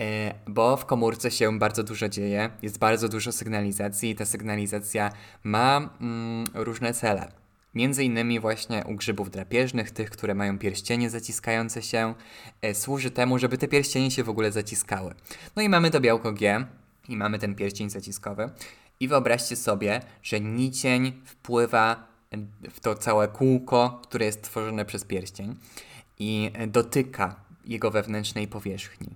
e, 0.00 0.34
bo 0.46 0.76
w 0.76 0.86
komórce 0.86 1.30
się 1.30 1.58
bardzo 1.58 1.82
dużo 1.82 2.08
dzieje, 2.08 2.50
jest 2.62 2.78
bardzo 2.78 3.08
dużo 3.08 3.32
sygnalizacji 3.32 4.10
i 4.10 4.14
ta 4.14 4.24
sygnalizacja 4.24 5.12
ma 5.44 5.90
mm, 6.00 6.44
różne 6.54 6.94
cele. 6.94 7.32
Między 7.74 8.04
innymi 8.04 8.40
właśnie 8.40 8.84
u 8.86 8.94
grzybów 8.94 9.30
drapieżnych, 9.30 9.90
tych, 9.90 10.10
które 10.10 10.34
mają 10.34 10.58
pierścienie 10.58 11.10
zaciskające 11.10 11.82
się, 11.82 12.14
e, 12.62 12.74
służy 12.74 13.10
temu, 13.10 13.38
żeby 13.38 13.58
te 13.58 13.68
pierścienie 13.68 14.10
się 14.10 14.24
w 14.24 14.28
ogóle 14.28 14.52
zaciskały. 14.52 15.14
No 15.56 15.62
i 15.62 15.68
mamy 15.68 15.90
to 15.90 16.00
białko 16.00 16.32
G 16.32 16.66
i 17.08 17.16
mamy 17.16 17.38
ten 17.38 17.54
pierścień 17.54 17.90
zaciskowy. 17.90 18.50
I 19.00 19.08
wyobraźcie 19.08 19.56
sobie, 19.56 20.00
że 20.22 20.40
nicień 20.40 21.12
wpływa 21.24 22.13
w 22.70 22.80
to 22.80 22.94
całe 22.94 23.28
kółko, 23.28 24.00
które 24.02 24.26
jest 24.26 24.42
tworzone 24.42 24.84
przez 24.84 25.04
pierścień 25.04 25.54
i 26.18 26.50
dotyka 26.66 27.36
jego 27.64 27.90
wewnętrznej 27.90 28.48
powierzchni. 28.48 29.08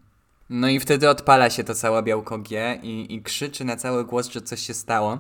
No 0.51 0.69
i 0.69 0.81
wtedy 0.81 1.09
odpala 1.09 1.51
się 1.51 1.65
to 1.65 1.75
całe 1.75 2.03
białko 2.03 2.39
G 2.39 2.79
i, 2.83 3.15
i 3.15 3.23
krzyczy 3.23 3.65
na 3.65 3.77
cały 3.77 4.05
głos, 4.05 4.31
że 4.31 4.41
coś 4.41 4.61
się 4.61 4.75
stało. 4.75 5.19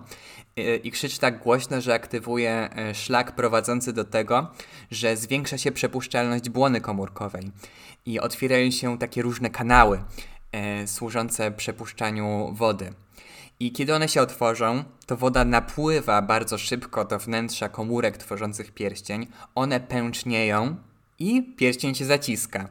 I, 0.56 0.80
I 0.84 0.90
krzyczy 0.90 1.18
tak 1.18 1.42
głośno, 1.42 1.80
że 1.80 1.94
aktywuje 1.94 2.70
e, 2.76 2.94
szlak 2.94 3.34
prowadzący 3.34 3.92
do 3.92 4.04
tego, 4.04 4.50
że 4.90 5.16
zwiększa 5.16 5.58
się 5.58 5.72
przepuszczalność 5.72 6.48
błony 6.48 6.80
komórkowej 6.80 7.50
i 8.06 8.20
otwierają 8.20 8.70
się 8.70 8.98
takie 8.98 9.22
różne 9.22 9.50
kanały 9.50 10.00
służące 10.86 11.50
przepuszczaniu 11.50 12.50
wody. 12.52 12.92
I 13.60 13.72
kiedy 13.72 13.94
one 13.94 14.08
się 14.08 14.22
otworzą, 14.22 14.84
to 15.06 15.16
woda 15.16 15.44
napływa 15.44 16.22
bardzo 16.22 16.58
szybko 16.58 17.04
do 17.04 17.18
wnętrza 17.18 17.68
komórek 17.68 18.16
tworzących 18.16 18.72
pierścień, 18.72 19.26
one 19.54 19.80
pęcznieją 19.80 20.76
i 21.18 21.54
pierścień 21.56 21.94
się 21.94 22.04
zaciska. 22.04 22.68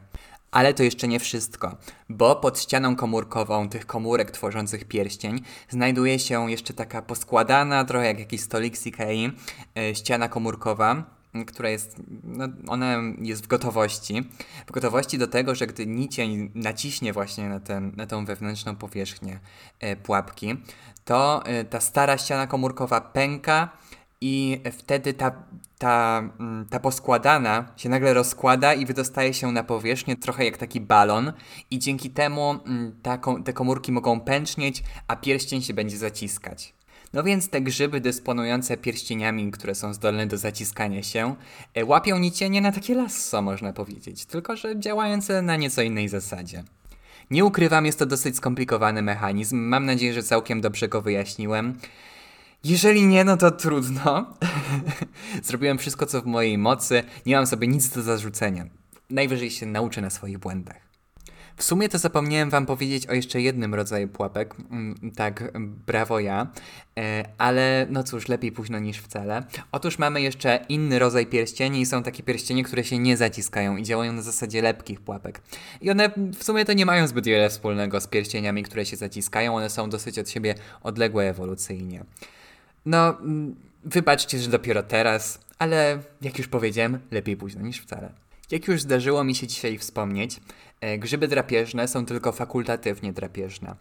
Ale 0.50 0.74
to 0.74 0.82
jeszcze 0.82 1.08
nie 1.08 1.20
wszystko, 1.20 1.76
bo 2.08 2.36
pod 2.36 2.60
ścianą 2.60 2.96
komórkową 2.96 3.68
tych 3.68 3.86
komórek 3.86 4.30
tworzących 4.30 4.84
pierścień 4.84 5.40
znajduje 5.68 6.18
się 6.18 6.50
jeszcze 6.50 6.74
taka 6.74 7.02
poskładana, 7.02 7.84
trochę 7.84 8.06
jak 8.06 8.18
jakiś 8.18 8.40
stolik 8.40 8.86
Ikei, 8.86 9.32
e, 9.78 9.94
ściana 9.94 10.28
komórkowa, 10.28 11.17
która 11.46 11.68
jest, 11.68 11.96
no, 12.24 12.48
ona 12.68 12.96
jest 13.18 13.44
w 13.44 13.46
gotowości. 13.46 14.30
W 14.66 14.72
gotowości 14.72 15.18
do 15.18 15.26
tego, 15.26 15.54
że 15.54 15.66
gdy 15.66 15.86
nicień 15.86 16.50
naciśnie 16.54 17.12
właśnie 17.12 17.48
na, 17.48 17.60
ten, 17.60 17.92
na 17.96 18.06
tą 18.06 18.24
wewnętrzną 18.24 18.76
powierzchnię 18.76 19.40
e, 19.80 19.96
pułapki, 19.96 20.56
to 21.04 21.44
e, 21.44 21.64
ta 21.64 21.80
stara 21.80 22.18
ściana 22.18 22.46
komórkowa 22.46 23.00
pęka 23.00 23.68
i 24.20 24.60
wtedy 24.72 25.14
ta, 25.14 25.32
ta, 25.78 26.22
mm, 26.40 26.66
ta 26.70 26.80
poskładana 26.80 27.72
się 27.76 27.88
nagle 27.88 28.14
rozkłada 28.14 28.74
i 28.74 28.86
wydostaje 28.86 29.34
się 29.34 29.52
na 29.52 29.64
powierzchnię, 29.64 30.16
trochę 30.16 30.44
jak 30.44 30.56
taki 30.56 30.80
balon, 30.80 31.32
i 31.70 31.78
dzięki 31.78 32.10
temu 32.10 32.50
mm, 32.50 33.00
ta, 33.02 33.18
te 33.44 33.52
komórki 33.52 33.92
mogą 33.92 34.20
pęcznieć, 34.20 34.82
a 35.08 35.16
pierścień 35.16 35.62
się 35.62 35.74
będzie 35.74 35.98
zaciskać. 35.98 36.77
No 37.12 37.22
więc 37.22 37.48
te 37.48 37.60
grzyby 37.60 38.00
dysponujące 38.00 38.76
pierścieniami, 38.76 39.50
które 39.50 39.74
są 39.74 39.94
zdolne 39.94 40.26
do 40.26 40.38
zaciskania 40.38 41.02
się, 41.02 41.34
e, 41.74 41.84
łapią 41.84 42.18
nicienie 42.18 42.60
na 42.60 42.72
takie 42.72 42.94
lasso, 42.94 43.42
można 43.42 43.72
powiedzieć, 43.72 44.24
tylko 44.24 44.56
że 44.56 44.80
działające 44.80 45.42
na 45.42 45.56
nieco 45.56 45.82
innej 45.82 46.08
zasadzie. 46.08 46.64
Nie 47.30 47.44
ukrywam, 47.44 47.86
jest 47.86 47.98
to 47.98 48.06
dosyć 48.06 48.36
skomplikowany 48.36 49.02
mechanizm. 49.02 49.56
Mam 49.56 49.86
nadzieję, 49.86 50.14
że 50.14 50.22
całkiem 50.22 50.60
dobrze 50.60 50.88
go 50.88 51.02
wyjaśniłem. 51.02 51.78
Jeżeli 52.64 53.06
nie, 53.06 53.24
no 53.24 53.36
to 53.36 53.50
trudno. 53.50 54.34
Zrobiłem 55.42 55.78
wszystko, 55.78 56.06
co 56.06 56.22
w 56.22 56.26
mojej 56.26 56.58
mocy. 56.58 57.02
Nie 57.26 57.36
mam 57.36 57.46
sobie 57.46 57.68
nic 57.68 57.88
do 57.88 58.02
zarzucenia. 58.02 58.66
Najwyżej 59.10 59.50
się 59.50 59.66
nauczę 59.66 60.00
na 60.00 60.10
swoich 60.10 60.38
błędach. 60.38 60.87
W 61.58 61.62
sumie 61.62 61.88
to 61.88 61.98
zapomniałem 61.98 62.50
Wam 62.50 62.66
powiedzieć 62.66 63.06
o 63.06 63.14
jeszcze 63.14 63.40
jednym 63.40 63.74
rodzaju 63.74 64.08
pułapek. 64.08 64.54
Mm, 64.70 65.12
tak, 65.16 65.52
brawo 65.86 66.20
ja. 66.20 66.46
E, 66.98 67.24
ale 67.38 67.86
no 67.90 68.04
cóż, 68.04 68.28
lepiej 68.28 68.52
późno 68.52 68.78
niż 68.78 68.98
wcale. 68.98 69.42
Otóż 69.72 69.98
mamy 69.98 70.20
jeszcze 70.20 70.66
inny 70.68 70.98
rodzaj 70.98 71.26
pierścieni 71.26 71.80
i 71.80 71.86
są 71.86 72.02
takie 72.02 72.22
pierścienie, 72.22 72.64
które 72.64 72.84
się 72.84 72.98
nie 72.98 73.16
zaciskają 73.16 73.76
i 73.76 73.82
działają 73.82 74.12
na 74.12 74.22
zasadzie 74.22 74.62
lepkich 74.62 75.00
pułapek. 75.00 75.40
I 75.80 75.90
one 75.90 76.10
w 76.38 76.44
sumie 76.44 76.64
to 76.64 76.72
nie 76.72 76.86
mają 76.86 77.06
zbyt 77.06 77.26
wiele 77.26 77.50
wspólnego 77.50 78.00
z 78.00 78.06
pierścieniami, 78.06 78.62
które 78.62 78.86
się 78.86 78.96
zaciskają. 78.96 79.56
One 79.56 79.70
są 79.70 79.90
dosyć 79.90 80.18
od 80.18 80.30
siebie 80.30 80.54
odległe 80.82 81.30
ewolucyjnie. 81.30 82.04
No, 82.86 83.18
mm, 83.20 83.56
wybaczcie, 83.84 84.38
że 84.38 84.50
dopiero 84.50 84.82
teraz, 84.82 85.40
ale 85.58 85.98
jak 86.22 86.38
już 86.38 86.48
powiedziałem, 86.48 86.98
lepiej 87.10 87.36
późno 87.36 87.62
niż 87.62 87.78
wcale. 87.78 88.27
Jak 88.50 88.68
już 88.68 88.82
zdarzyło 88.82 89.24
mi 89.24 89.34
się 89.34 89.46
dzisiaj 89.46 89.78
wspomnieć, 89.78 90.40
e, 90.80 90.98
grzyby 90.98 91.28
drapieżne 91.28 91.88
są 91.88 92.06
tylko 92.06 92.32
fakultatywnie 92.32 93.12
drapieżne 93.12 93.74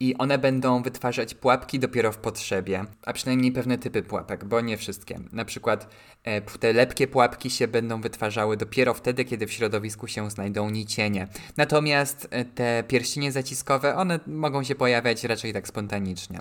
i 0.00 0.16
one 0.18 0.38
będą 0.38 0.82
wytwarzać 0.82 1.34
pułapki 1.34 1.78
dopiero 1.78 2.12
w 2.12 2.18
potrzebie, 2.18 2.84
a 3.06 3.12
przynajmniej 3.12 3.52
pewne 3.52 3.78
typy 3.78 4.02
pułapek, 4.02 4.44
bo 4.44 4.60
nie 4.60 4.76
wszystkie. 4.76 5.20
Na 5.32 5.44
przykład 5.44 5.88
e, 6.24 6.40
te 6.40 6.72
lepkie 6.72 7.08
pułapki 7.08 7.50
się 7.50 7.68
będą 7.68 8.00
wytwarzały 8.00 8.56
dopiero 8.56 8.94
wtedy, 8.94 9.24
kiedy 9.24 9.46
w 9.46 9.52
środowisku 9.52 10.06
się 10.06 10.30
znajdą 10.30 10.70
nicienie. 10.70 11.28
Natomiast 11.56 12.28
e, 12.30 12.44
te 12.44 12.84
pierścienie 12.88 13.32
zaciskowe, 13.32 13.96
one 13.96 14.20
mogą 14.26 14.62
się 14.62 14.74
pojawiać 14.74 15.24
raczej 15.24 15.52
tak 15.52 15.68
spontanicznie. 15.68 16.40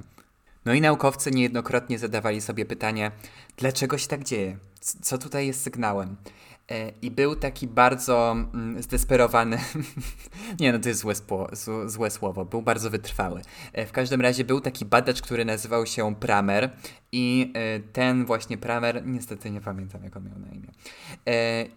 No 0.66 0.74
i 0.74 0.82
naukowcy 0.82 1.32
niejednokrotnie 1.32 2.00
zadawali 2.00 2.42
sobie 2.42 2.66
pytanie, 2.66 3.12
dlaczego 3.58 3.98
się 3.98 4.08
tak 4.08 4.24
dzieje? 4.24 4.58
Co 5.02 5.18
tutaj 5.18 5.48
jest 5.48 5.62
sygnałem? 5.62 6.16
E, 6.70 6.92
I 7.02 7.12
był 7.12 7.36
taki 7.36 7.68
bardzo 7.68 8.32
mm, 8.32 8.84
zdesperowany. 8.84 9.58
nie, 10.60 10.74
no 10.74 10.80
to 10.80 10.90
jest 10.90 11.02
złe, 11.02 11.14
złe, 11.86 12.12
słowo. 12.12 12.46
Był 12.46 12.62
bardzo 12.62 12.90
wytrwały. 12.90 13.42
E, 13.74 13.86
w 13.86 13.92
każdym 13.92 14.22
razie 14.22 14.44
był 14.44 14.62
taki 14.62 14.86
badacz, 14.86 15.22
który 15.22 15.46
nazywał 15.46 15.86
się 15.86 16.16
Pramer, 16.16 16.70
i 17.12 17.52
e, 17.56 17.80
ten 17.80 18.26
właśnie 18.26 18.58
Pramer, 18.58 19.06
niestety 19.06 19.52
nie 19.52 19.62
pamiętam 19.62 20.04
jak 20.04 20.18
on 20.18 20.24
miał 20.24 20.40
na 20.40 20.48
imię. 20.48 20.68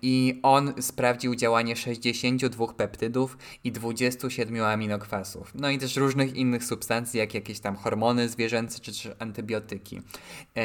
I 0.03 0.41
on 0.43 0.73
sprawdził 0.81 1.35
działanie 1.35 1.77
62 1.77 2.67
peptydów 2.73 3.39
i 3.65 3.73
27 3.73 4.63
aminokwasów. 4.63 5.53
No 5.55 5.71
i 5.71 5.79
też 5.79 5.97
różnych 5.97 6.35
innych 6.35 6.65
substancji, 6.65 7.19
jak 7.19 7.35
jakieś 7.35 7.61
tam 7.61 7.77
hormony 7.77 8.29
zwierzęce 8.29 8.81
czy, 8.81 8.93
czy 8.93 9.19
antybiotyki. 9.19 10.01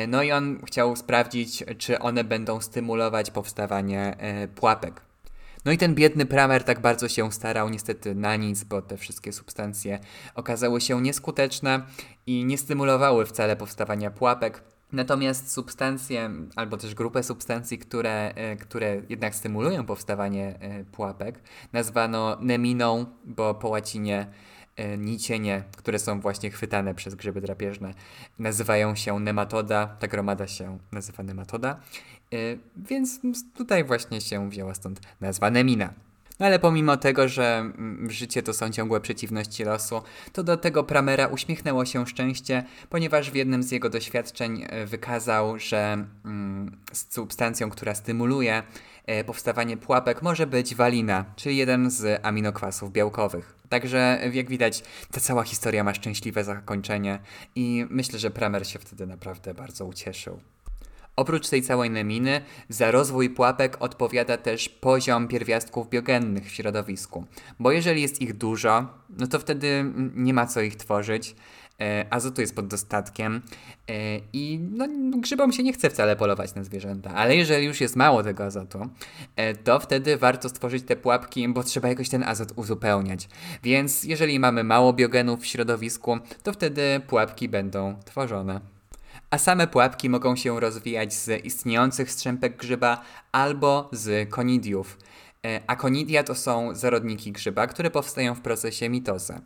No 0.08 0.24
i 0.24 0.32
on 0.32 0.60
chciał 0.66 0.96
sprawdzić, 0.96 1.64
czy 1.78 2.00
one 2.00 2.24
będą 2.24 2.62
stymulować 2.62 3.32
powstawanie 3.32 4.09
pułapek. 4.56 5.01
No 5.66 5.72
i 5.72 5.78
ten 5.78 5.96
biedny 5.96 6.25
Pramer 6.25 6.63
tak 6.63 6.80
bardzo 6.82 7.10
się 7.10 7.32
starał, 7.32 7.70
niestety 7.70 8.16
na 8.16 8.36
nic, 8.36 8.63
bo 8.63 8.82
te 8.82 8.98
wszystkie 8.98 9.34
substancje 9.34 10.00
okazały 10.36 10.82
się 10.82 11.01
nieskuteczne 11.01 11.82
i 12.28 12.46
nie 12.46 12.58
stymulowały 12.58 13.25
wcale 13.25 13.56
powstawania 13.56 14.12
pułapek. 14.12 14.63
Natomiast 14.92 15.51
substancje, 15.51 16.32
albo 16.56 16.78
też 16.78 16.96
grupę 16.96 17.24
substancji, 17.24 17.78
które, 17.78 18.34
e, 18.36 18.56
które 18.56 19.01
jednak 19.10 19.36
stymulują 19.36 19.86
powstawanie 19.86 20.56
e, 20.60 20.84
pułapek, 20.84 21.42
nazwano 21.74 22.38
neminą, 22.42 23.06
bo 23.25 23.54
po 23.54 23.70
łacinie 23.70 24.28
E, 24.80 24.98
nicienie, 24.98 25.63
które 25.78 26.00
są 26.00 26.20
właśnie 26.20 26.51
chwytane 26.51 26.96
przez 26.96 27.16
grzyby 27.16 27.42
drapieżne, 27.42 27.94
nazywają 28.39 28.96
się 28.96 29.20
nematoda, 29.20 29.88
ta 29.88 30.08
gromada 30.08 30.48
się 30.48 30.78
nazywa 30.92 31.24
nematoda, 31.24 31.72
e, 31.72 32.19
więc 32.77 33.19
tutaj 33.57 33.83
właśnie 33.83 34.21
się 34.21 34.50
wzięła 34.50 34.74
stąd 34.74 35.01
nazwa 35.21 35.51
nemina. 35.51 35.93
No 36.39 36.45
ale 36.45 36.59
pomimo 36.59 36.98
tego, 36.98 37.27
że 37.27 37.57
mm, 37.57 38.12
życie 38.12 38.43
to 38.43 38.53
są 38.53 38.69
ciągłe 38.69 39.01
przeciwności 39.01 39.63
losu, 39.63 40.01
to 40.33 40.43
do 40.43 40.57
tego 40.57 40.83
Pramera 40.83 41.27
uśmiechnęło 41.27 41.86
się 41.86 42.07
szczęście, 42.07 42.63
ponieważ 42.89 43.31
w 43.31 43.36
jednym 43.36 43.63
z 43.63 43.71
jego 43.71 43.89
doświadczeń 43.89 44.65
e, 44.69 44.86
wykazał, 44.86 45.59
że 45.59 46.05
mm, 46.25 46.77
substancją, 46.93 47.69
która 47.69 47.95
stymuluje 47.95 48.63
powstawanie 49.25 49.77
pułapek 49.77 50.21
może 50.21 50.48
być 50.48 50.75
walina, 50.75 51.25
czyli 51.36 51.57
jeden 51.57 51.89
z 51.89 52.25
aminokwasów 52.25 52.91
białkowych. 52.91 53.55
Także 53.69 54.19
jak 54.33 54.50
widać, 54.50 54.83
ta 55.12 55.19
cała 55.19 55.43
historia 55.43 55.83
ma 55.83 55.93
szczęśliwe 55.93 56.43
zakończenie 56.43 57.19
i 57.55 57.86
myślę, 57.89 58.19
że 58.19 58.31
Pramer 58.31 58.67
się 58.67 58.79
wtedy 58.79 59.07
naprawdę 59.07 59.53
bardzo 59.53 59.86
ucieszył. 59.86 60.39
Oprócz 61.20 61.50
tej 61.50 61.62
całej 61.62 61.90
neminy, 61.90 62.42
za 62.70 62.92
rozwój 62.92 63.30
pułapek 63.30 63.78
odpowiada 63.80 64.38
też 64.38 64.70
poziom 64.70 65.28
pierwiastków 65.28 65.90
biogennych 65.90 66.46
w 66.46 66.52
środowisku. 66.52 67.26
Bo 67.60 67.72
jeżeli 67.72 68.02
jest 68.02 68.22
ich 68.22 68.34
dużo, 68.38 68.88
no 69.10 69.28
to 69.28 69.40
wtedy 69.40 69.86
nie 70.16 70.34
ma 70.34 70.46
co 70.46 70.62
ich 70.62 70.76
tworzyć, 70.76 71.36
E, 71.82 72.06
azotu 72.10 72.42
jest 72.42 72.56
pod 72.56 72.68
dostatkiem 72.68 73.42
e, 73.90 74.20
i 74.34 74.60
no, 74.72 74.88
grzybom 75.20 75.52
się 75.52 75.64
nie 75.64 75.74
chce 75.74 75.90
wcale 75.90 76.16
polować 76.16 76.56
na 76.56 76.64
zwierzęta. 76.64 77.10
Ale 77.16 77.36
jeżeli 77.36 77.66
już 77.66 77.82
jest 77.82 77.96
mało 77.96 78.24
tego 78.24 78.44
azotu, 78.44 78.90
e, 79.36 79.54
to 79.56 79.80
wtedy 79.80 80.18
warto 80.18 80.50
stworzyć 80.50 80.84
te 80.84 80.96
pułapki, 80.96 81.50
bo 81.50 81.64
trzeba 81.64 81.88
jakoś 81.88 82.10
ten 82.10 82.24
azot 82.24 82.52
uzupełniać. 82.56 83.30
Więc 83.64 84.04
jeżeli 84.04 84.40
mamy 84.40 84.64
mało 84.64 84.94
biogenów 84.94 85.42
w 85.42 85.46
środowisku, 85.46 86.18
to 86.44 86.54
wtedy 86.54 87.02
pułapki 87.08 87.50
będą 87.50 87.96
tworzone. 88.06 88.78
A 89.31 89.38
same 89.38 89.67
pułapki 89.67 90.09
mogą 90.09 90.36
się 90.36 90.59
rozwijać 90.59 91.13
z 91.13 91.45
istniejących 91.45 92.12
strzępek 92.12 92.57
grzyba 92.57 93.01
albo 93.31 93.89
z 93.91 94.29
konidiów. 94.29 94.98
E, 95.46 95.62
Akonidia 95.68 96.24
to 96.24 96.36
są 96.36 96.75
zarodniki 96.75 97.32
grzyba, 97.32 97.68
które 97.68 97.92
powstają 97.92 98.36
w 98.36 98.42
procesie 98.42 98.90
mitozy. 98.90 99.42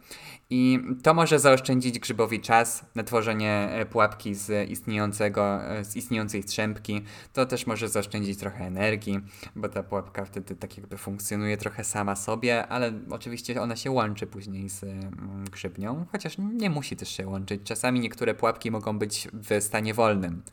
I 0.50 0.80
to 1.04 1.14
może 1.14 1.40
zaoszczędzić 1.40 2.00
grzybowi 2.00 2.40
czas 2.40 2.86
na 2.96 3.04
tworzenie 3.04 3.70
e, 3.72 3.86
pułapki 3.86 4.36
z, 4.36 4.70
istniejącego, 4.70 5.64
e, 5.64 5.86
z 5.86 5.96
istniejącej 5.96 6.44
strzępki. 6.44 7.02
To 7.34 7.46
też 7.46 7.68
może 7.68 7.90
zaoszczędzić 7.90 8.40
trochę 8.40 8.66
energii, 8.66 9.20
bo 9.56 9.70
ta 9.70 9.84
pułapka 9.84 10.26
wtedy 10.26 10.56
tak 10.56 10.78
jakby 10.78 10.98
funkcjonuje 10.98 11.58
trochę 11.58 11.84
sama 11.84 12.16
sobie, 12.16 12.68
ale 12.68 12.94
oczywiście 13.10 13.62
ona 13.62 13.76
się 13.76 13.92
łączy 13.92 14.28
później 14.28 14.70
z 14.70 14.84
mm, 14.84 15.46
grzybnią, 15.52 16.06
chociaż 16.12 16.38
nie 16.38 16.70
musi 16.70 16.96
też 16.96 17.10
się 17.10 17.28
łączyć. 17.28 17.62
Czasami 17.64 18.00
niektóre 18.00 18.34
pułapki 18.34 18.72
mogą 18.72 19.00
być 19.00 19.28
w 19.34 19.64
stanie 19.64 19.94
wolnym. 19.94 20.44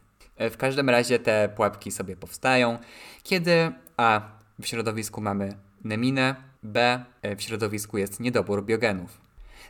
W 0.51 0.57
każdym 0.57 0.91
razie 0.91 1.19
te 1.19 1.49
pułapki 1.57 1.91
sobie 1.91 2.17
powstają, 2.17 2.79
kiedy 3.23 3.73
a 3.97 4.40
w 4.63 4.67
środowisku 4.67 5.21
mamy 5.21 5.57
neminę, 5.85 6.35
B 6.63 7.05
e, 7.23 7.37
w 7.37 7.43
środowisku 7.43 7.99
jest 7.99 8.21
niedobór 8.21 8.65
biogenów. 8.65 9.21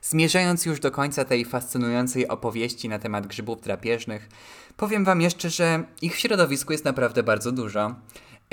Zmierzając 0.02 0.66
już 0.66 0.80
do 0.80 0.90
końca 0.90 1.24
tej 1.24 1.44
fascynującej 1.44 2.28
opowieści 2.28 2.88
na 2.88 2.98
temat 2.98 3.26
grzybów 3.26 3.60
drapieżnych, 3.60 4.28
powiem 4.76 5.04
Wam 5.04 5.20
jeszcze, 5.20 5.50
że 5.50 5.84
ich 6.02 6.16
w 6.16 6.18
środowisku 6.18 6.72
jest 6.72 6.84
naprawdę 6.84 7.22
bardzo 7.22 7.52
dużo. 7.52 7.94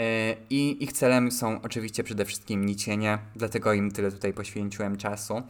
E, 0.02 0.36
I 0.50 0.84
ich 0.84 0.94
celem 0.94 1.32
są 1.32 1.62
oczywiście 1.62 2.04
przede 2.04 2.26
wszystkim 2.26 2.66
nicienie, 2.66 3.18
dlatego 3.36 3.74
im 3.74 3.92
tyle 3.92 4.12
tutaj 4.12 4.34
poświęciłem 4.34 4.98
czasu, 4.98 5.38
e, 5.38 5.44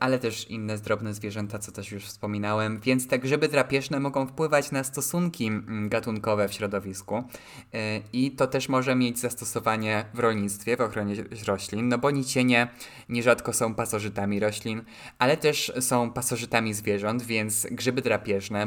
ale 0.00 0.18
też 0.18 0.50
inne 0.50 0.78
drobne 0.78 1.14
zwierzęta, 1.14 1.58
co 1.58 1.72
też 1.72 1.92
już 1.92 2.04
wspominałem, 2.04 2.80
więc 2.80 3.08
te 3.08 3.18
grzyby 3.18 3.48
drapieżne 3.48 4.00
mogą 4.00 4.26
wpływać 4.26 4.72
na 4.72 4.84
stosunki 4.84 5.46
mm, 5.46 5.88
gatunkowe 5.88 6.48
w 6.48 6.52
środowisku. 6.52 7.16
E, 7.74 8.00
i 8.12 8.30
to 8.30 8.46
też 8.46 8.68
może 8.68 8.96
mieć 8.96 9.18
zastosowanie 9.18 10.04
w 10.14 10.18
rolnictwie, 10.18 10.76
w 10.76 10.80
ochronie 10.80 11.14
roślin, 11.46 11.88
no 11.88 11.98
bo 11.98 12.10
nicienie 12.10 12.68
nierzadko 13.08 13.52
są 13.52 13.74
pasożytami 13.74 14.40
roślin, 14.40 14.82
ale 15.18 15.36
też 15.36 15.72
są 15.80 16.10
pasożytami 16.12 16.74
zwierząt, 16.74 17.22
więc 17.22 17.66
grzyby 17.70 18.02
drapieżne 18.02 18.66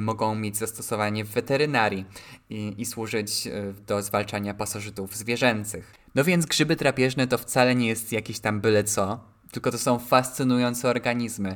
mogą 0.00 0.34
mieć 0.34 0.56
zastosowanie 0.56 1.24
w 1.24 1.28
weterynarii 1.28 2.04
i, 2.50 2.74
i 2.78 2.86
służyć 2.86 3.48
do 3.86 4.02
zwalczania 4.02 4.19
zwalczania 4.20 4.54
pasożytów 4.54 5.16
zwierzęcych. 5.16 5.94
No 6.14 6.24
więc 6.24 6.46
grzyby 6.46 6.76
drapieżne 6.76 7.26
to 7.26 7.38
wcale 7.38 7.74
nie 7.74 7.88
jest 7.88 8.12
jakieś 8.12 8.40
tam 8.40 8.60
byle 8.60 8.84
co, 8.84 9.24
tylko 9.50 9.70
to 9.70 9.78
są 9.78 9.98
fascynujące 9.98 10.88
organizmy. 10.88 11.54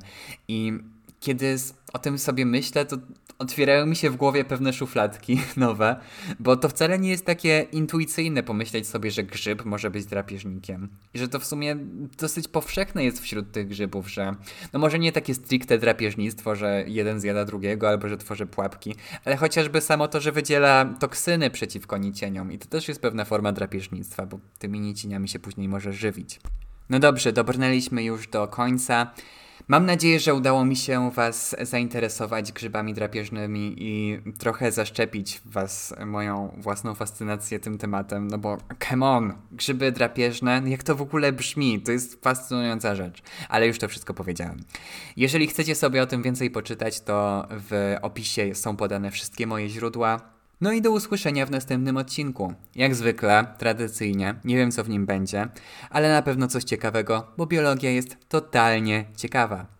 I 0.49 0.73
kiedy 1.21 1.57
o 1.93 1.99
tym 1.99 2.19
sobie 2.19 2.47
myślę, 2.47 2.85
to 2.85 2.97
otwierają 3.45 3.87
mi 3.87 3.97
się 3.97 4.11
w 4.11 4.17
głowie 4.17 4.45
pewne 4.45 4.73
szufladki 4.73 5.41
nowe, 5.57 5.97
bo 6.41 6.57
to 6.57 6.69
wcale 6.69 6.99
nie 6.99 7.11
jest 7.11 7.27
takie 7.27 7.67
intuicyjne 7.73 8.43
pomyśleć 8.43 8.89
sobie, 8.89 9.11
że 9.11 9.23
grzyb 9.23 9.65
może 9.65 9.91
być 9.91 10.07
drapieżnikiem. 10.07 10.89
I 11.15 11.19
że 11.19 11.29
to 11.29 11.39
w 11.39 11.45
sumie 11.45 11.77
dosyć 12.19 12.49
powszechne 12.49 13.05
jest 13.05 13.21
wśród 13.21 13.53
tych 13.53 13.69
grzybów, 13.69 14.11
że 14.11 14.35
no 14.73 14.79
może 14.79 14.99
nie 14.99 15.13
takie 15.13 15.35
stricte 15.35 15.79
drapieżnictwo, 15.79 16.57
że 16.57 16.85
jeden 16.87 17.21
zjada 17.21 17.45
drugiego 17.45 17.89
albo 17.89 18.09
że 18.09 18.17
tworzy 18.17 18.47
pułapki, 18.47 18.95
ale 19.25 19.37
chociażby 19.37 19.81
samo 19.81 20.09
to, 20.09 20.21
że 20.21 20.33
wydziela 20.33 20.85
toksyny 21.01 21.51
przeciwko 21.51 21.99
nicieniom 21.99 22.53
i 22.53 22.59
to 22.59 22.67
też 22.67 22.89
jest 22.89 23.01
pewna 23.01 23.25
forma 23.25 23.53
drapieżnictwa, 23.53 24.27
bo 24.27 24.39
tymi 24.59 24.81
nicieniami 24.81 25.29
się 25.29 25.39
później 25.39 25.69
może 25.69 25.93
żywić. 25.93 26.41
No 26.91 26.99
dobrze, 26.99 27.33
dobrnęliśmy 27.33 28.05
już 28.05 28.29
do 28.29 28.49
końca. 28.49 29.13
Mam 29.69 29.87
nadzieję, 29.87 30.21
że 30.21 30.35
udało 30.35 30.65
mi 30.65 30.77
się 30.77 31.11
Was 31.11 31.57
zainteresować 31.61 32.53
grzybami 32.53 32.95
drapieżnymi 32.95 33.75
i 33.79 34.19
trochę 34.39 34.73
zaszczepić 34.73 35.41
Was 35.45 35.95
moją 36.07 36.55
własną 36.59 36.95
fascynację 36.95 37.59
tym 37.59 37.79
tematem, 37.79 38.29
no 38.29 38.39
bo 38.39 38.59
come 38.89 39.07
on, 39.07 39.35
grzyby 39.53 39.93
drapieżne, 39.93 40.63
jak 40.67 40.83
to 40.83 40.95
w 40.95 41.03
ogóle 41.03 41.33
brzmi, 41.33 41.81
to 41.81 41.93
jest 41.93 42.25
fascynująca 42.25 42.95
rzecz, 42.95 43.23
ale 43.49 43.67
już 43.67 43.79
to 43.79 43.89
wszystko 43.89 44.15
powiedziałem. 44.15 44.61
Jeżeli 45.17 45.47
chcecie 45.47 45.75
sobie 45.75 46.03
o 46.03 46.07
tym 46.07 46.23
więcej 46.23 46.51
poczytać, 46.51 47.01
to 47.01 47.49
w 47.51 47.97
opisie 48.03 48.55
są 48.55 48.77
podane 48.77 49.11
wszystkie 49.11 49.47
moje 49.47 49.69
źródła. 49.69 50.34
No 50.65 50.73
i 50.73 50.83
do 50.83 50.91
usłyszenia 50.91 51.47
w 51.47 51.51
następnym 51.51 51.97
odcinku. 51.97 52.55
Jak 52.75 52.95
zwykle, 52.95 53.47
tradycyjnie, 53.59 54.35
nie 54.45 54.57
wiem 54.57 54.71
co 54.71 54.85
w 54.85 54.89
nim 54.89 55.07
będzie, 55.07 55.49
ale 55.91 56.13
na 56.13 56.23
pewno 56.23 56.49
coś 56.49 56.65
ciekawego, 56.65 57.33
bo 57.37 57.47
biologia 57.47 57.91
jest 57.91 58.17
totalnie 58.29 59.05
ciekawa. 59.17 59.74